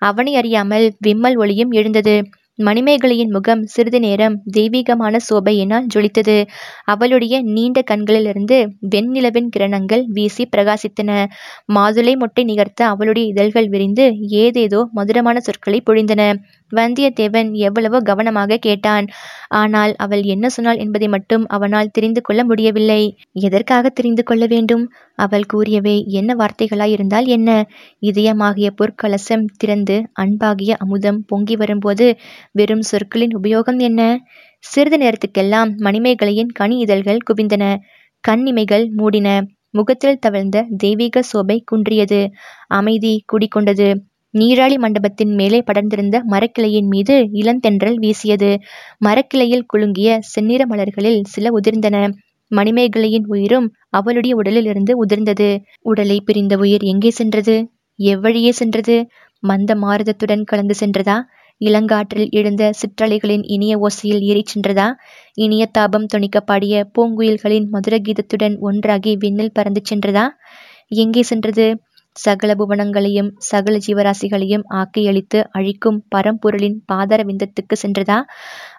அவனை 0.03 0.35
அறியாமல் 0.37 0.87
விம்மல் 0.99 1.37
ஒளியும் 1.37 1.73
எழுந்தது. 1.73 2.17
மணிமேகலையின் 2.59 3.33
முகம் 3.33 3.63
சிறிது 3.67 3.99
நேரம் 4.01 4.37
தெய்வீகமான 4.51 5.17
சோபையினால் 5.27 5.89
ஜொலித்தது. 5.95 6.37
அவளுடைய 6.85 7.35
நீண்ட 7.47 7.79
கண்களிலிருந்து 7.83 8.59
வெண்ணிலவின் 8.89 9.51
கிரணங்கள் 9.57 10.05
வீசி 10.09 10.45
பிரகாசித்தன. 10.47 11.11
மாதுளை 11.75 12.15
மொட்டை 12.17 12.45
நிகர்த்த 12.45 12.81
அவளுடைய 12.87 13.25
இதழ்கள் 13.29 13.69
விரிந்து 13.69 14.07
ஏதேதோ 14.45 14.81
மதுரமான 14.93 15.41
சொற்களை 15.41 15.81
பொழிந்தன. 15.87 16.23
வந்தியத்தேவன் 16.73 17.51
எவ்வளவோ 17.61 17.99
கவனமாக 18.01 18.59
கேட்டான். 18.59 19.07
ஆனால் 19.55 19.93
அவள் 19.97 20.23
என்ன 20.27 20.47
சொன்னாள் 20.49 20.77
என்பதை 20.77 21.09
மட்டும் 21.09 21.45
அவனால் 21.49 21.93
தெரிந்து 21.93 22.21
கொள்ள 22.21 22.41
முடியவில்லை. 22.45 23.03
எதற்காக 23.41 23.91
தெரிந்து 23.91 24.23
கொள்ள 24.23 24.45
வேண்டும்? 24.47 24.85
அவள் 25.19 25.47
கூறியவை 25.47 25.97
என்ன 26.13 26.31
வார்த்தைகளாயிருந்தால் 26.35 27.29
என்ன? 27.29 27.51
இதயமாகிய 28.03 28.71
பொற்கலசம் 28.81 29.47
திறந்து 29.57 29.97
அன்பாகிய 30.15 30.73
அமுதம் 30.79 31.21
பொங்கி 31.27 31.57
வரும்போது 31.57 32.07
வெறும் 32.57 32.85
சொற்களின் 32.91 33.35
உபயோகம் 33.39 33.81
என்ன? 33.81 34.01
சிறிது 34.65 34.97
நேரத்துக்கெல்லாம் 34.97 35.71
மணிமேகலையின் 35.79 36.53
கனி 36.53 36.77
இதழ்கள் 36.79 37.25
குவிந்தன. 37.29 37.65
கண்ணிமைகள் 38.25 38.85
மூடின. 38.91 39.29
முகத்தில் 39.71 40.19
தவழ்ந்த 40.19 40.67
தெய்வீக 40.77 41.23
சோபை 41.31 41.57
குன்றியது. 41.71 42.21
அமைதி 42.71 43.13
குடிக்கொண்டது 43.33 43.89
நீராளி 44.35 44.77
மண்டபத்தின் 44.79 45.33
மேலே 45.35 45.59
படர்ந்திருந்த 45.61 46.17
மரக்கிளையின் 46.31 46.89
மீது 46.89 47.15
இளந்தென்றல் 47.33 47.95
வீசியது. 47.95 48.51
மரக்கிளையில் 48.99 49.69
குலுங்கிய 49.73 50.09
செந்நிற 50.33 50.63
மலர்களில் 50.67 51.21
சில 51.25 51.53
உதிர்ந்தன. 51.59 51.97
மணிமேகலையின் 52.51 53.27
உயிரும் 53.27 53.69
அவளுடைய 53.91 54.33
உடலில் 54.37 54.65
இருந்து 54.65 54.93
உதிர்ந்தது. 55.05 55.49
உடலை 55.83 56.19
பிரிந்த 56.21 56.57
உயிர் 56.57 56.85
எங்கே 56.85 57.11
சென்றது? 57.11 57.57
எவ்வழியே 57.99 58.53
சென்றது? 58.53 58.97
மந்த 59.43 59.75
மாறுதத்துடன் 59.75 60.45
கலந்து 60.45 60.75
சென்றதா? 60.81 61.17
இளங்காற்றில் 61.61 62.31
எழுந்த 62.31 62.73
சிற்றலைகளின் 62.73 63.43
இனிய 63.43 63.79
ஓசையில் 63.79 64.21
ஏறிச் 64.21 64.51
சென்றதா? 64.53 64.93
இனிய 65.35 65.67
தாபம் 65.67 66.07
துணிக்கப்பாடிய 66.15 66.41
பாடிய 66.45 66.91
பூங்குயில்களின் 66.99 67.67
மதுர 67.69 67.99
கீதத்துடன் 67.99 68.59
ஒன்றாகி 68.59 69.17
விண்ணில் 69.17 69.53
பறந்து 69.53 69.83
சென்றதா? 69.91 70.25
எங்கே 70.95 71.23
சென்றது? 71.23 71.67
சகல 72.17 72.55
புவனங்களையும் 72.55 73.31
சகல 73.39 73.79
ஜீவராசிகளையும் 73.87 74.65
ஆக்கையளித்து 74.75 75.45
அழிக்கும் 75.51 76.05
பரம்பொருளின் 76.15 76.77
பாதர 76.93 77.23
விந்தத்துக்கு 77.25 77.77
சென்றதா? 77.83 78.19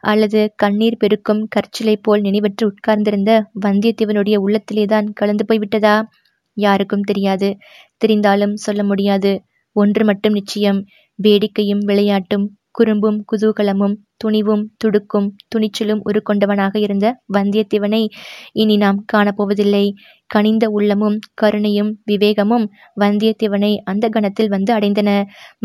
அல்லது 0.02 0.52
கண்ணீர் 0.56 0.98
பெருக்கும் 0.98 1.48
கற்சிலை 1.48 1.96
போல் 1.98 2.22
நினைவற்று 2.22 2.66
உட்கார்ந்திருந்த 2.66 3.32
வந்தியத்தேவனுடைய 3.66 4.38
உள்ளத்திலேதான் 4.38 5.10
கலந்து 5.13 5.46
போய்விட்டதா 5.48 5.96
யாருக்கும் 6.58 7.02
தெரியாது. 7.02 7.50
தெரிந்தாலும் 8.06 8.54
சொல்ல 8.54 8.84
முடியாது. 8.84 9.34
ஒன்று 9.76 10.06
மட்டும் 10.06 10.34
நிச்சயம். 10.34 10.80
வேடிக்கையும் 11.20 11.84
விளையாட்டும் 11.86 12.48
குறும்பும் 12.80 13.18
குதூகலமும் 13.32 13.96
துணிவும் 14.18 14.63
துடுக்கும் 14.78 15.28
துணிச்சலும் 15.52 16.02
உருக்கொண்டவனாக 16.10 16.76
இருந்த 16.78 17.08
வந்தியத்தேவனை 17.34 18.04
இனி 18.54 18.78
நாம் 18.78 19.00
காணப்போவதில்லை. 19.13 19.86
கனிந்த 20.30 20.66
உள்ளமும் 20.70 21.18
கருணையும் 21.42 21.92
விவேகமும் 22.12 22.66
வந்தியத்தேவனை 23.02 23.74
அந்த 23.84 24.06
கணத்தில் 24.10 24.54
வந்து 24.56 24.74
அடைந்தன. 24.74 25.10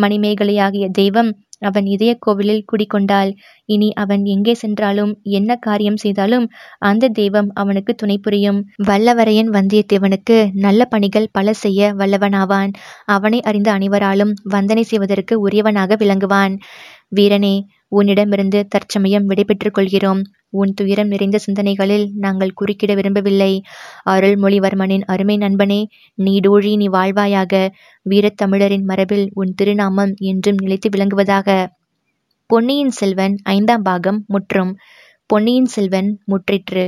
மணிமேகலையாகிய 0.03 0.87
தெய்வம் 0.93 1.33
அவன் 1.61 1.87
இதய 1.87 2.13
கோவிலில் 2.19 2.65
குடிக்கொண்டாள் 2.71 3.29
இனி 3.69 3.89
அவன் 3.95 4.23
எங்கே 4.25 4.55
சென்றாலும் 4.55 5.13
என்ன 5.31 5.51
காரியம் 5.57 5.97
செய்தாலும் 5.97 6.47
அந்த 6.83 7.11
தெய்வம் 7.19 7.51
அவனுக்கு 7.55 7.93
துணை 7.95 8.17
புரியும். 8.19 8.59
வல்லவரையன் 8.89 9.51
வந்தியத்தேவனுக்கு 9.57 10.39
நல்ல 10.65 10.85
பணிகள் 10.85 11.33
பல 11.33 11.53
செய்ய 11.55 11.93
வல்லவனாவான். 11.95 12.73
அவனை 13.09 13.41
அறிந்த 13.43 13.71
அனைவராலும் 13.73 14.33
வந்தனை 14.51 14.85
செய்வதற்கு 14.85 15.37
உரியவனாக 15.49 15.97
விளங்குவான். 15.97 16.57
வீரனே 17.17 17.61
உன்னிடமிருந்து 17.89 18.67
தற்சமயம் 18.69 19.25
விடைபெற்றுக் 19.25 19.75
கொள்கிறோம். 19.75 20.23
உன் 20.51 20.75
துயரம் 20.75 21.07
நிறைந்த 21.07 21.39
சிந்தனைகளில் 21.39 22.11
நாங்கள் 22.15 22.55
குறுக்கிட 22.61 22.95
விரும்பவில்லை. 22.95 23.63
அருள்மொழிவர்மனின் 24.11 25.05
அருமை 25.07 25.37
நண்பனே 25.37 25.87
நீடூழி 26.19 26.77
நீ 26.77 26.89
வாழ்வாயாக. 26.89 27.69
வீரத்தமிழரின் 28.11 28.85
மரபில் 28.85 29.31
உன் 29.35 29.55
திருநாமம் 29.55 30.15
என்றும் 30.17 30.55
நிலைத்து 30.61 30.89
விளங்குவதாக. 30.89 31.67
பொன்னியின் 32.47 32.91
செல்வன் 32.91 33.37
ஐந்தாம் 33.43 33.83
பாகம் 33.83 34.25
முற்றும். 34.27 34.77
பொன்னியின் 35.27 35.65
செல்வன் 35.65 36.23
முற்றிற்று. 36.27 36.85